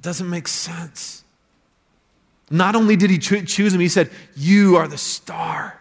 Doesn't 0.00 0.30
make 0.30 0.46
sense. 0.46 1.24
Not 2.50 2.76
only 2.76 2.94
did 2.94 3.10
he 3.10 3.18
cho- 3.18 3.42
choose 3.42 3.74
him, 3.74 3.80
he 3.80 3.88
said, 3.88 4.10
You 4.36 4.76
are 4.76 4.86
the 4.86 4.98
star. 4.98 5.80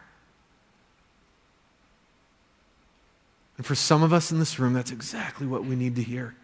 And 3.57 3.65
for 3.65 3.75
some 3.75 4.01
of 4.01 4.11
us 4.11 4.31
in 4.31 4.39
this 4.39 4.57
room, 4.57 4.73
that's 4.73 4.91
exactly 4.91 5.45
what 5.45 5.65
we 5.65 5.75
need 5.75 5.95
to 5.97 6.03
hear. 6.03 6.35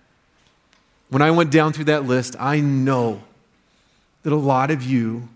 When 1.09 1.23
I 1.23 1.31
went 1.31 1.51
down 1.51 1.73
through 1.73 1.85
that 1.85 2.05
list, 2.05 2.35
I 2.39 2.59
know 2.59 3.23
that 4.21 4.31
a 4.31 4.35
lot 4.35 4.69
of 4.69 4.83
you 4.83 5.29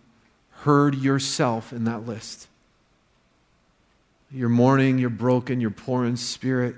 heard 0.61 0.95
yourself 0.95 1.73
in 1.73 1.85
that 1.85 2.05
list. 2.05 2.47
You're 4.31 4.49
mourning, 4.49 4.99
you're 4.99 5.09
broken, 5.09 5.59
you're 5.59 5.71
poor 5.71 6.05
in 6.05 6.17
spirit. 6.17 6.75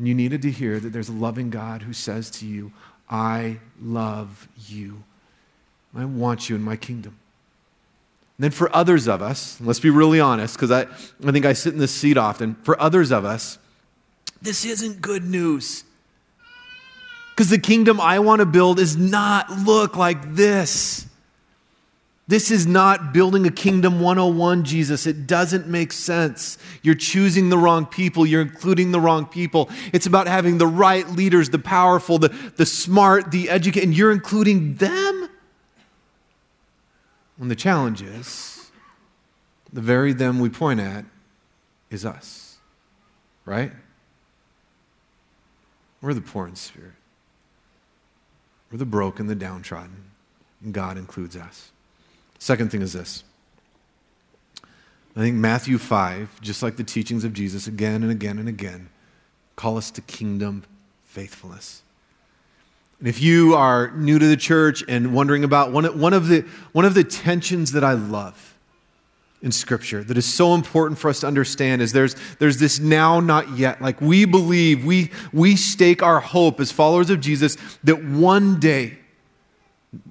And 0.00 0.08
you 0.08 0.14
needed 0.14 0.40
to 0.40 0.50
hear 0.50 0.80
that 0.80 0.94
there's 0.94 1.10
a 1.10 1.12
loving 1.12 1.50
God 1.50 1.82
who 1.82 1.92
says 1.92 2.30
to 2.30 2.46
you, 2.46 2.72
I 3.10 3.58
love 3.82 4.48
you. 4.66 5.04
I 5.94 6.06
want 6.06 6.48
you 6.48 6.56
in 6.56 6.62
my 6.62 6.76
kingdom. 6.76 7.18
And 8.38 8.44
then 8.44 8.50
for 8.50 8.74
others 8.74 9.06
of 9.06 9.20
us, 9.20 9.60
let's 9.60 9.78
be 9.78 9.90
really 9.90 10.18
honest, 10.18 10.54
because 10.56 10.70
I, 10.70 10.86
I 11.28 11.32
think 11.32 11.44
I 11.44 11.52
sit 11.52 11.74
in 11.74 11.78
this 11.78 11.92
seat 11.92 12.16
often. 12.16 12.54
For 12.62 12.80
others 12.80 13.12
of 13.12 13.26
us, 13.26 13.58
this 14.40 14.64
isn't 14.64 15.02
good 15.02 15.24
news. 15.24 15.84
Because 17.36 17.50
the 17.50 17.58
kingdom 17.58 18.00
I 18.00 18.20
want 18.20 18.40
to 18.40 18.46
build 18.46 18.80
is 18.80 18.96
not 18.96 19.50
look 19.50 19.98
like 19.98 20.34
this. 20.34 21.06
This 22.30 22.52
is 22.52 22.64
not 22.64 23.12
building 23.12 23.44
a 23.44 23.50
kingdom 23.50 23.98
101, 23.98 24.62
Jesus. 24.62 25.04
It 25.04 25.26
doesn't 25.26 25.66
make 25.66 25.90
sense. 25.90 26.58
You're 26.80 26.94
choosing 26.94 27.48
the 27.48 27.58
wrong 27.58 27.86
people, 27.86 28.24
you're 28.24 28.40
including 28.40 28.92
the 28.92 29.00
wrong 29.00 29.26
people. 29.26 29.68
It's 29.92 30.06
about 30.06 30.28
having 30.28 30.58
the 30.58 30.66
right 30.68 31.08
leaders, 31.08 31.50
the 31.50 31.58
powerful, 31.58 32.20
the, 32.20 32.28
the 32.28 32.64
smart, 32.64 33.32
the 33.32 33.50
educated, 33.50 33.88
and 33.88 33.96
you're 33.96 34.12
including 34.12 34.76
them? 34.76 35.28
And 37.40 37.50
the 37.50 37.56
challenge 37.56 38.00
is 38.00 38.70
the 39.72 39.80
very 39.80 40.12
them 40.12 40.38
we 40.38 40.50
point 40.50 40.78
at 40.78 41.04
is 41.90 42.04
us, 42.04 42.58
right? 43.44 43.72
We're 46.00 46.14
the 46.14 46.20
poor 46.20 46.46
in 46.46 46.54
spirit. 46.54 46.92
We're 48.70 48.78
the 48.78 48.86
broken, 48.86 49.26
the 49.26 49.34
downtrodden, 49.34 50.12
and 50.62 50.72
God 50.72 50.96
includes 50.96 51.34
us. 51.34 51.72
Second 52.40 52.72
thing 52.72 52.82
is 52.82 52.94
this. 52.94 53.22
I 55.14 55.20
think 55.20 55.36
Matthew 55.36 55.76
5, 55.76 56.40
just 56.40 56.62
like 56.62 56.76
the 56.76 56.84
teachings 56.84 57.22
of 57.22 57.34
Jesus 57.34 57.66
again 57.66 58.02
and 58.02 58.10
again 58.10 58.38
and 58.38 58.48
again, 58.48 58.88
call 59.56 59.76
us 59.76 59.90
to 59.92 60.00
kingdom 60.00 60.64
faithfulness. 61.04 61.82
And 62.98 63.08
if 63.08 63.20
you 63.20 63.54
are 63.54 63.90
new 63.92 64.18
to 64.18 64.26
the 64.26 64.36
church 64.36 64.82
and 64.88 65.14
wondering 65.14 65.44
about 65.44 65.70
one, 65.70 65.84
one, 65.98 66.14
of 66.14 66.28
the, 66.28 66.40
one 66.72 66.86
of 66.86 66.94
the 66.94 67.04
tensions 67.04 67.72
that 67.72 67.84
I 67.84 67.92
love 67.92 68.56
in 69.42 69.52
Scripture 69.52 70.02
that 70.04 70.16
is 70.16 70.26
so 70.26 70.54
important 70.54 70.98
for 70.98 71.10
us 71.10 71.20
to 71.20 71.26
understand 71.26 71.82
is 71.82 71.92
there's, 71.92 72.14
there's 72.38 72.58
this 72.58 72.78
now, 72.78 73.20
not 73.20 73.58
yet. 73.58 73.82
Like 73.82 74.00
we 74.00 74.24
believe, 74.24 74.84
we, 74.84 75.10
we 75.32 75.56
stake 75.56 76.02
our 76.02 76.20
hope 76.20 76.58
as 76.58 76.72
followers 76.72 77.10
of 77.10 77.20
Jesus 77.20 77.58
that 77.84 78.02
one 78.02 78.60
day 78.60 78.99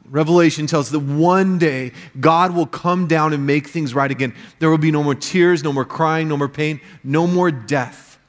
Revelation 0.10 0.68
tells 0.68 0.88
us 0.88 0.92
that 0.92 1.00
one 1.00 1.58
day 1.58 1.94
God 2.20 2.54
will 2.54 2.66
come 2.66 3.08
down 3.08 3.32
and 3.32 3.46
make 3.46 3.68
things 3.68 3.94
right 3.94 4.12
again. 4.12 4.34
There 4.60 4.70
will 4.70 4.78
be 4.78 4.92
no 4.92 5.04
more 5.04 5.16
tears, 5.16 5.64
no 5.64 5.72
more 5.72 5.86
crying, 5.86 6.28
no 6.28 6.36
more 6.36 6.50
pain, 6.50 6.82
no 7.04 7.28
more 7.28 7.52
death. 7.52 8.20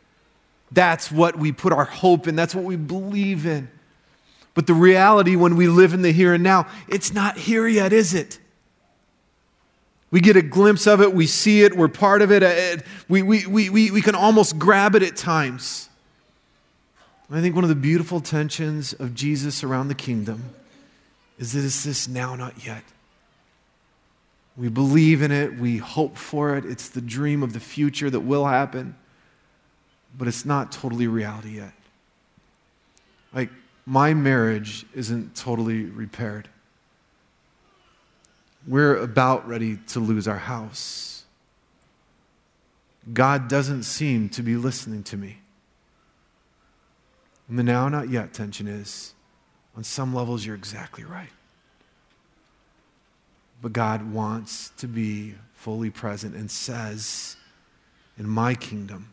That's 0.71 1.11
what 1.11 1.37
we 1.37 1.51
put 1.51 1.73
our 1.73 1.85
hope 1.85 2.29
in, 2.29 2.37
that's 2.37 2.55
what 2.55 2.65
we 2.65 2.77
believe 2.77 3.47
in. 3.47 3.69
But 4.55 4.67
the 4.67 4.75
reality 4.75 5.37
when 5.37 5.57
we 5.57 5.67
live 5.67 5.95
in 5.95 6.03
the 6.03 6.13
here 6.13 6.35
and 6.35 6.45
now, 6.45 6.69
it's 6.89 7.13
not 7.13 7.37
here 7.37 7.67
yet, 7.67 7.93
is 7.93 8.15
it? 8.15 8.39
We 10.13 10.21
get 10.21 10.37
a 10.37 10.43
glimpse 10.43 10.87
of 10.87 11.01
it, 11.01 11.13
we 11.13 11.27
see 11.27 11.63
it, 11.63 11.77
we're 11.77 11.89
part 11.89 12.21
of 12.23 12.31
it, 12.31 12.43
uh, 12.43 12.83
we, 13.09 13.23
we, 13.23 13.47
we, 13.47 13.71
we, 13.71 13.91
we 13.91 14.03
can 14.03 14.15
almost 14.15 14.59
grab 14.59 14.95
it 14.95 15.03
at 15.03 15.17
times. 15.17 15.89
I 17.33 17.41
think 17.41 17.55
one 17.55 17.63
of 17.63 17.69
the 17.71 17.77
beautiful 17.77 18.21
tensions 18.21 18.93
of 18.93 19.15
Jesus 19.15 19.63
around 19.63 19.87
the 19.87 19.95
kingdom 19.95 20.51
is 21.41 21.55
that 21.55 21.65
it's 21.65 21.83
this 21.83 22.07
now, 22.07 22.37
not 22.37 22.65
yet. 22.67 22.85
We 24.59 24.69
believe 24.69 25.23
in 25.23 25.33
it, 25.33 25.59
we 25.59 25.79
hope 25.79 26.19
for 26.19 26.55
it, 26.57 26.67
it's 26.67 26.91
the 26.91 27.01
dream 27.01 27.43
of 27.43 27.55
the 27.55 27.61
future 27.61 28.11
that 28.11 28.21
will 28.21 28.45
happen, 28.45 28.95
but 30.17 30.29
it's 30.29 30.45
not 30.45 30.71
totally 30.71 31.07
reality 31.07 31.57
yet. 31.57 31.73
Like, 33.33 33.49
my 33.87 34.13
marriage 34.13 34.85
isn't 34.95 35.35
totally 35.35 35.85
repaired. 35.85 36.49
We're 38.67 38.97
about 38.97 39.49
ready 39.49 39.79
to 39.89 40.01
lose 40.01 40.29
our 40.29 40.37
house. 40.37 41.25
God 43.15 43.49
doesn't 43.49 43.85
seem 43.85 44.29
to 44.31 44.43
be 44.43 44.57
listening 44.57 45.05
to 45.05 45.17
me. 45.17 45.39
And 47.49 47.59
the 47.59 47.63
now, 47.63 47.89
not 47.89 48.11
yet 48.11 48.35
tension 48.35 48.69
is 48.69 49.15
on 49.77 49.85
some 49.85 50.15
levels, 50.15 50.45
you're 50.45 50.57
exactly 50.57 51.05
right. 51.05 51.31
But 53.63 53.73
God 53.73 54.13
wants 54.13 54.71
to 54.79 54.87
be 54.87 55.35
fully 55.55 55.91
present 55.91 56.35
and 56.35 56.51
says, 56.51 57.37
In 58.19 58.29
my 58.29 58.55
kingdom, 58.55 59.11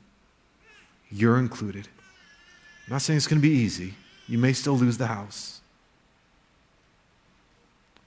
you're 1.11 1.37
included. 1.37 1.87
I'm 2.87 2.93
not 2.93 3.01
saying 3.01 3.17
it's 3.17 3.27
going 3.27 3.41
to 3.41 3.47
be 3.47 3.53
easy. 3.53 3.93
You 4.27 4.37
may 4.37 4.53
still 4.53 4.77
lose 4.77 4.97
the 4.97 5.07
house. 5.07 5.61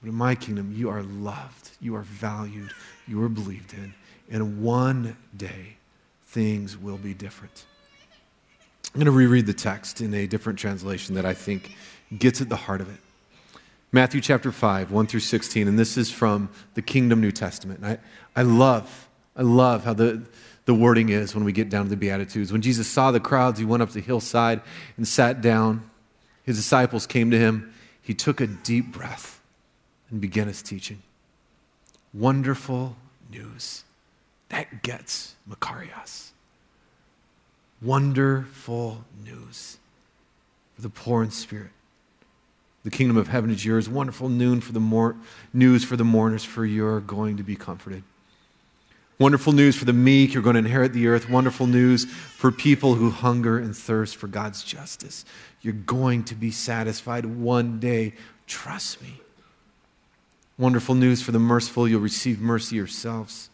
But 0.01 0.09
in 0.09 0.15
my 0.15 0.33
kingdom, 0.33 0.73
you 0.75 0.89
are 0.89 1.03
loved, 1.03 1.71
you 1.79 1.95
are 1.95 2.01
valued, 2.01 2.71
you 3.07 3.21
are 3.23 3.29
believed 3.29 3.73
in. 3.73 3.93
And 4.31 4.63
one 4.63 5.15
day, 5.37 5.75
things 6.25 6.77
will 6.77 6.97
be 6.97 7.13
different. 7.13 7.65
I'm 8.93 8.99
going 8.99 9.05
to 9.05 9.11
reread 9.11 9.45
the 9.45 9.53
text 9.53 10.01
in 10.01 10.13
a 10.13 10.25
different 10.25 10.57
translation 10.57 11.15
that 11.15 11.25
I 11.25 11.33
think 11.33 11.75
gets 12.17 12.41
at 12.41 12.49
the 12.49 12.55
heart 12.55 12.81
of 12.81 12.89
it. 12.89 12.99
Matthew 13.91 14.21
chapter 14.21 14.51
5, 14.51 14.91
1 14.91 15.07
through 15.07 15.19
16, 15.19 15.67
and 15.67 15.77
this 15.77 15.97
is 15.97 16.09
from 16.09 16.49
the 16.75 16.81
Kingdom 16.81 17.19
New 17.19 17.31
Testament. 17.31 17.83
I, 17.83 17.97
I 18.35 18.43
love, 18.43 19.09
I 19.35 19.41
love 19.41 19.83
how 19.83 19.93
the, 19.93 20.23
the 20.65 20.73
wording 20.73 21.09
is 21.09 21.35
when 21.35 21.43
we 21.43 21.51
get 21.51 21.69
down 21.69 21.85
to 21.85 21.89
the 21.89 21.97
Beatitudes. 21.97 22.53
When 22.53 22.61
Jesus 22.61 22.87
saw 22.87 23.11
the 23.11 23.19
crowds, 23.19 23.59
he 23.59 23.65
went 23.65 23.83
up 23.83 23.89
the 23.89 23.99
hillside 23.99 24.61
and 24.95 25.05
sat 25.05 25.41
down. 25.41 25.89
His 26.43 26.55
disciples 26.55 27.05
came 27.05 27.31
to 27.31 27.37
him. 27.37 27.73
He 28.01 28.13
took 28.13 28.39
a 28.39 28.47
deep 28.47 28.93
breath 28.93 29.41
and 30.09 30.21
began 30.21 30.47
his 30.47 30.61
teaching. 30.61 31.01
Wonderful 32.13 32.95
news. 33.29 33.83
That 34.49 34.83
gets 34.83 35.35
Makarios. 35.49 36.31
Wonderful 37.81 39.03
news 39.25 39.77
for 40.75 40.81
the 40.81 40.89
poor 40.89 41.23
in 41.23 41.31
spirit 41.31 41.71
the 42.83 42.89
kingdom 42.89 43.17
of 43.17 43.27
heaven 43.27 43.51
is 43.51 43.63
yours. 43.63 43.87
Wonderful 43.87 44.29
noon 44.29 44.61
for 44.61 44.71
the 44.71 44.79
mor- 44.79 45.15
news 45.53 45.83
for 45.83 45.95
the 45.95 46.03
mourners, 46.03 46.43
for 46.43 46.65
you're 46.65 46.99
going 46.99 47.37
to 47.37 47.43
be 47.43 47.55
comforted. 47.55 48.03
Wonderful 49.19 49.53
news 49.53 49.75
for 49.75 49.85
the 49.85 49.93
meek, 49.93 50.33
you're 50.33 50.41
going 50.41 50.55
to 50.55 50.59
inherit 50.59 50.93
the 50.93 51.07
earth. 51.07 51.29
Wonderful 51.29 51.67
news 51.67 52.05
for 52.05 52.51
people 52.51 52.95
who 52.95 53.11
hunger 53.11 53.59
and 53.59 53.77
thirst 53.77 54.15
for 54.15 54.25
God's 54.25 54.63
justice. 54.63 55.25
You're 55.61 55.73
going 55.73 56.23
to 56.23 56.33
be 56.33 56.49
satisfied 56.49 57.27
one 57.27 57.79
day. 57.79 58.13
Trust 58.47 58.99
me. 58.99 59.21
Wonderful 60.57 60.95
news 60.95 61.21
for 61.21 61.31
the 61.31 61.39
merciful, 61.39 61.87
you'll 61.87 62.01
receive 62.01 62.39
mercy 62.39 62.75
yourselves. 62.77 63.50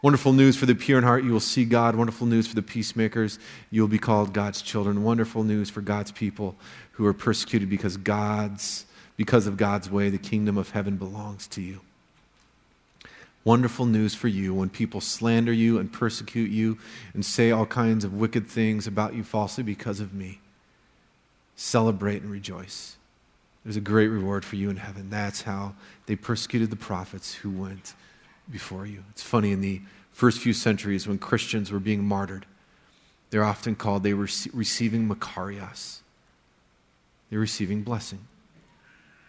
Wonderful 0.00 0.32
news 0.32 0.56
for 0.56 0.66
the 0.66 0.76
pure 0.76 0.98
in 0.98 1.04
heart, 1.04 1.24
you 1.24 1.32
will 1.32 1.40
see 1.40 1.64
God. 1.64 1.96
Wonderful 1.96 2.26
news 2.26 2.46
for 2.46 2.54
the 2.54 2.62
peacemakers, 2.62 3.38
you 3.70 3.80
will 3.80 3.88
be 3.88 3.98
called 3.98 4.32
God's 4.32 4.62
children. 4.62 5.02
Wonderful 5.02 5.42
news 5.42 5.70
for 5.70 5.80
God's 5.80 6.12
people 6.12 6.54
who 6.92 7.06
are 7.06 7.14
persecuted 7.14 7.68
because 7.68 7.96
God's 7.96 8.84
because 9.16 9.48
of 9.48 9.56
God's 9.56 9.90
way, 9.90 10.10
the 10.10 10.16
kingdom 10.16 10.56
of 10.56 10.70
heaven 10.70 10.96
belongs 10.96 11.48
to 11.48 11.60
you. 11.60 11.80
Wonderful 13.42 13.84
news 13.84 14.14
for 14.14 14.28
you 14.28 14.54
when 14.54 14.68
people 14.68 15.00
slander 15.00 15.52
you 15.52 15.78
and 15.78 15.92
persecute 15.92 16.50
you 16.50 16.78
and 17.14 17.24
say 17.24 17.50
all 17.50 17.66
kinds 17.66 18.04
of 18.04 18.14
wicked 18.14 18.46
things 18.46 18.86
about 18.86 19.14
you 19.14 19.24
falsely 19.24 19.64
because 19.64 19.98
of 19.98 20.14
me. 20.14 20.38
Celebrate 21.56 22.22
and 22.22 22.30
rejoice. 22.30 22.96
There's 23.64 23.76
a 23.76 23.80
great 23.80 24.06
reward 24.06 24.44
for 24.44 24.54
you 24.54 24.70
in 24.70 24.76
heaven. 24.76 25.10
That's 25.10 25.42
how 25.42 25.74
they 26.06 26.14
persecuted 26.14 26.70
the 26.70 26.76
prophets 26.76 27.34
who 27.34 27.50
went 27.50 27.94
before 28.50 28.86
you. 28.86 29.04
It's 29.10 29.22
funny, 29.22 29.52
in 29.52 29.60
the 29.60 29.80
first 30.12 30.40
few 30.40 30.52
centuries 30.52 31.06
when 31.06 31.18
Christians 31.18 31.70
were 31.70 31.80
being 31.80 32.04
martyred, 32.04 32.46
they're 33.30 33.44
often 33.44 33.74
called, 33.74 34.02
they 34.02 34.14
were 34.14 34.28
receiving 34.52 35.08
Makarios. 35.08 35.98
They're 37.30 37.38
receiving 37.38 37.82
blessing. 37.82 38.20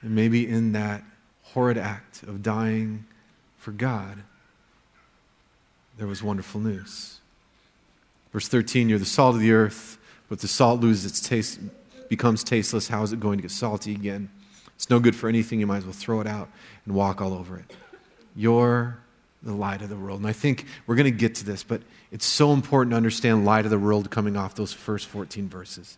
And 0.01 0.15
maybe 0.15 0.47
in 0.47 0.71
that 0.71 1.03
horrid 1.43 1.77
act 1.77 2.23
of 2.23 2.41
dying 2.41 3.05
for 3.57 3.71
God, 3.71 4.23
there 5.97 6.07
was 6.07 6.23
wonderful 6.23 6.61
news. 6.61 7.19
Verse 8.31 8.47
13, 8.47 8.87
you're 8.87 8.99
the 8.99 9.05
salt 9.05 9.35
of 9.35 9.41
the 9.41 9.51
earth, 9.51 9.97
but 10.29 10.39
the 10.39 10.47
salt 10.47 10.79
loses 10.79 11.05
its 11.05 11.19
taste, 11.19 11.59
becomes 12.07 12.43
tasteless, 12.43 12.87
how 12.87 13.03
is 13.03 13.11
it 13.11 13.19
going 13.19 13.37
to 13.37 13.41
get 13.41 13.51
salty 13.51 13.93
again? 13.93 14.29
It's 14.75 14.89
no 14.89 14.99
good 15.01 15.15
for 15.15 15.27
anything. 15.27 15.59
You 15.59 15.67
might 15.67 15.79
as 15.79 15.83
well 15.83 15.91
throw 15.91 16.21
it 16.21 16.27
out 16.27 16.47
and 16.85 16.95
walk 16.95 17.21
all 17.21 17.33
over 17.33 17.57
it. 17.57 17.75
You're 18.33 18.99
the 19.41 19.53
light 19.53 19.81
of 19.81 19.89
the 19.89 19.95
world. 19.95 20.19
And 20.19 20.27
I 20.27 20.33
think 20.33 20.65
we're 20.85 20.95
going 20.95 21.05
to 21.05 21.11
get 21.11 21.35
to 21.35 21.45
this, 21.45 21.63
but 21.63 21.81
it's 22.11 22.25
so 22.25 22.51
important 22.51 22.91
to 22.91 22.97
understand 22.97 23.45
light 23.45 23.65
of 23.65 23.71
the 23.71 23.79
world 23.79 24.09
coming 24.09 24.35
off 24.35 24.55
those 24.55 24.73
first 24.73 25.07
14 25.07 25.47
verses. 25.47 25.97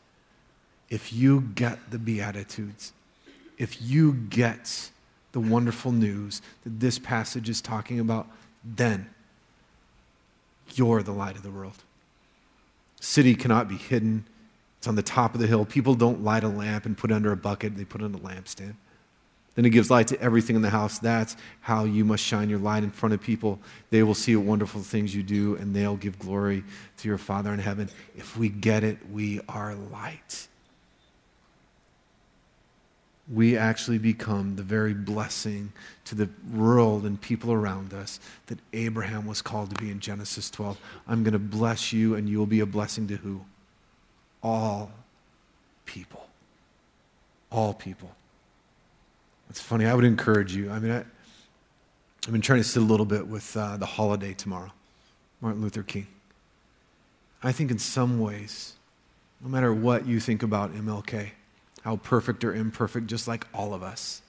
If 0.90 1.14
you 1.14 1.42
get 1.42 1.90
the 1.90 1.98
Beatitudes, 1.98 2.94
if 3.58 3.82
you 3.82 4.14
get 4.14 4.92
the 5.32 5.40
wonderful 5.40 5.92
news 5.92 6.42
that 6.64 6.80
this 6.80 7.00
passage 7.00 7.50
is 7.50 7.62
talking 7.62 8.00
about, 8.00 8.28
then 8.64 9.10
you're 10.76 11.02
the 11.02 11.14
light 11.14 11.36
of 11.36 11.44
the 11.44 11.52
world. 11.52 11.84
City 13.00 13.34
cannot 13.34 13.68
be 13.68 13.78
hidden. 13.78 14.26
It's 14.78 14.88
on 14.88 14.96
the 14.96 15.04
top 15.04 15.34
of 15.34 15.42
the 15.42 15.48
hill. 15.48 15.66
People 15.66 15.96
don't 15.96 16.24
light 16.24 16.44
a 16.44 16.48
lamp 16.48 16.86
and 16.86 16.98
put 16.98 17.12
it 17.12 17.14
under 17.14 17.32
a 17.32 17.38
bucket, 17.38 17.78
they 17.78 17.86
put 17.86 18.02
it 18.02 18.06
on 18.06 18.16
a 18.16 18.20
lampstand. 18.20 18.76
Then 19.56 19.66
it 19.66 19.72
gives 19.72 19.92
light 19.92 20.08
to 20.08 20.22
everything 20.22 20.56
in 20.56 20.62
the 20.62 20.70
house. 20.70 21.00
That's 21.00 21.36
how 21.60 21.84
you 21.84 22.06
must 22.06 22.24
shine 22.24 22.50
your 22.50 22.60
light 22.60 22.84
in 22.84 22.92
front 22.92 23.14
of 23.14 23.22
people. 23.22 23.60
They 23.90 24.02
will 24.02 24.16
see 24.16 24.36
wonderful 24.36 24.82
things 24.82 25.14
you 25.14 25.24
do, 25.24 25.56
and 25.56 25.76
they'll 25.76 25.98
give 25.98 26.18
glory 26.20 26.64
to 26.98 27.08
your 27.08 27.18
Father 27.18 27.52
in 27.52 27.60
heaven. 27.60 27.90
If 28.16 28.38
we 28.38 28.48
get 28.48 28.84
it, 28.84 28.98
we 29.12 29.42
are 29.50 29.76
light. 29.76 30.48
We 33.32 33.58
actually 33.58 33.98
become 33.98 34.56
the 34.56 34.64
very 34.64 34.94
blessing 34.94 35.74
to 36.06 36.16
the 36.16 36.30
world 36.54 37.06
and 37.06 37.20
people 37.20 37.52
around 37.52 37.94
us 37.94 38.20
that 38.48 38.60
Abraham 38.74 39.26
was 39.26 39.42
called 39.42 39.76
to 39.76 39.82
be 39.82 39.92
in 39.92 40.00
Genesis 40.00 40.50
12. 40.50 40.78
I'm 41.08 41.24
going 41.24 41.34
to 41.34 41.40
bless 41.40 41.92
you, 41.92 42.16
and 42.16 42.30
you 42.30 42.40
will 42.40 42.46
be 42.46 42.62
a 42.62 42.66
blessing 42.66 43.08
to 43.08 43.18
who? 43.18 43.42
All 44.42 44.92
people. 45.86 46.26
All 47.52 47.74
people. 47.74 48.12
It's 49.52 49.60
funny. 49.60 49.86
I 49.86 49.94
would 49.94 50.06
encourage 50.06 50.56
you. 50.56 50.72
I 50.72 50.80
mean, 50.80 50.92
I, 50.94 51.04
have 52.24 52.32
been 52.32 52.40
trying 52.40 52.62
to 52.62 52.64
sit 52.64 52.82
a 52.82 52.86
little 52.86 53.06
bit 53.06 53.28
with 53.28 53.58
uh, 53.58 53.76
the 53.76 53.86
holiday 53.86 54.34
tomorrow, 54.34 54.72
Martin 55.42 55.62
Luther 55.62 55.84
King. 55.84 56.08
I 57.44 57.52
think 57.52 57.70
in 57.70 57.78
some 57.78 58.18
ways, 58.18 58.76
no 59.42 59.50
matter 59.50 59.74
what 59.74 60.08
you 60.08 60.22
think 60.22 60.42
about 60.42 60.74
MLK, 60.74 61.32
how 61.82 61.98
perfect 61.98 62.46
or 62.46 62.56
imperfect, 62.56 63.08
just 63.08 63.28
like 63.28 63.46
all 63.54 63.74
of 63.74 63.84
us, 63.84 64.22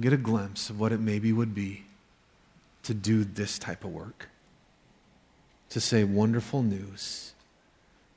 get 0.00 0.14
a 0.14 0.16
glimpse 0.16 0.70
of 0.70 0.80
what 0.80 0.90
it 0.90 0.98
maybe 0.98 1.30
would 1.30 1.54
be 1.54 1.84
to 2.82 2.94
do 2.94 3.24
this 3.24 3.58
type 3.58 3.84
of 3.84 3.90
work. 3.90 4.30
To 5.68 5.82
say 5.82 6.02
wonderful 6.02 6.62
news 6.62 7.34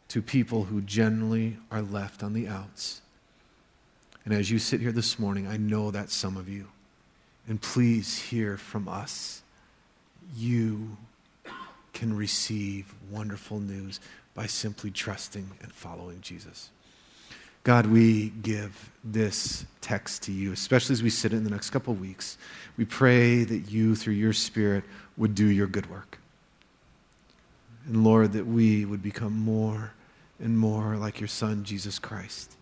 to 0.08 0.22
people 0.22 0.64
who 0.64 0.80
generally 0.80 1.58
are 1.70 1.82
left 1.82 2.24
on 2.24 2.32
the 2.32 2.48
outs 2.48 3.02
and 4.30 4.38
as 4.38 4.52
you 4.52 4.60
sit 4.60 4.80
here 4.80 4.92
this 4.92 5.18
morning, 5.18 5.48
I 5.48 5.58
know 5.58 5.90
that 5.90 6.12
some 6.12 6.38
of 6.38 6.48
you. 6.48 6.68
And 7.48 7.60
please 7.60 8.20
hear 8.20 8.58
from 8.58 8.88
us. 8.88 9.42
You 10.38 10.98
can 11.94 12.16
receive 12.16 12.94
wonderful 13.10 13.60
news 13.60 14.00
by 14.36 14.46
simply 14.46 14.92
trusting 14.92 15.50
and 15.64 15.74
following 15.74 16.22
Jesus. 16.22 16.70
God, 17.64 17.88
we 17.88 18.30
give 18.30 18.92
this 19.04 19.66
text 19.82 20.22
to 20.24 20.32
you, 20.32 20.52
especially 20.52 20.94
as 20.94 21.02
we 21.02 21.10
sit 21.10 21.34
in 21.34 21.44
the 21.44 21.50
next 21.50 21.72
couple 21.72 21.94
of 21.94 22.00
weeks. 22.00 22.38
We 22.78 22.86
pray 22.86 23.44
that 23.46 23.72
you, 23.72 23.96
through 23.96 24.14
your 24.14 24.34
Spirit, 24.34 24.84
would 25.18 25.34
do 25.34 25.48
your 25.48 25.66
good 25.66 25.90
work. 25.90 26.20
And 27.88 28.04
Lord, 28.04 28.34
that 28.34 28.46
we 28.46 28.86
would 28.86 29.02
become 29.02 29.34
more 29.34 29.94
and 30.40 30.56
more 30.56 30.98
like 30.98 31.20
your 31.20 31.28
Son, 31.28 31.64
Jesus 31.64 31.98
Christ 31.98 32.58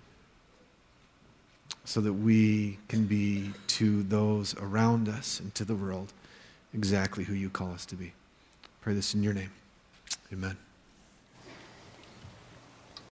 so 1.88 2.02
that 2.02 2.12
we 2.12 2.78
can 2.89 3.06
be 3.06 3.50
to 3.65 4.04
those 4.04 4.54
around 4.58 5.08
us 5.08 5.39
and 5.39 5.56
to 5.56 5.63
the 5.63 5.73
world 5.73 6.12
exactly 6.73 7.23
who 7.23 7.34
you 7.34 7.50
call 7.50 7.71
us 7.71 7.86
to 7.86 7.95
be. 7.95 8.12
Pray 8.82 8.93
this 8.93 9.15
in 9.15 9.23
your 9.23 9.34
name. 9.34 9.52
Amen. 10.34 10.66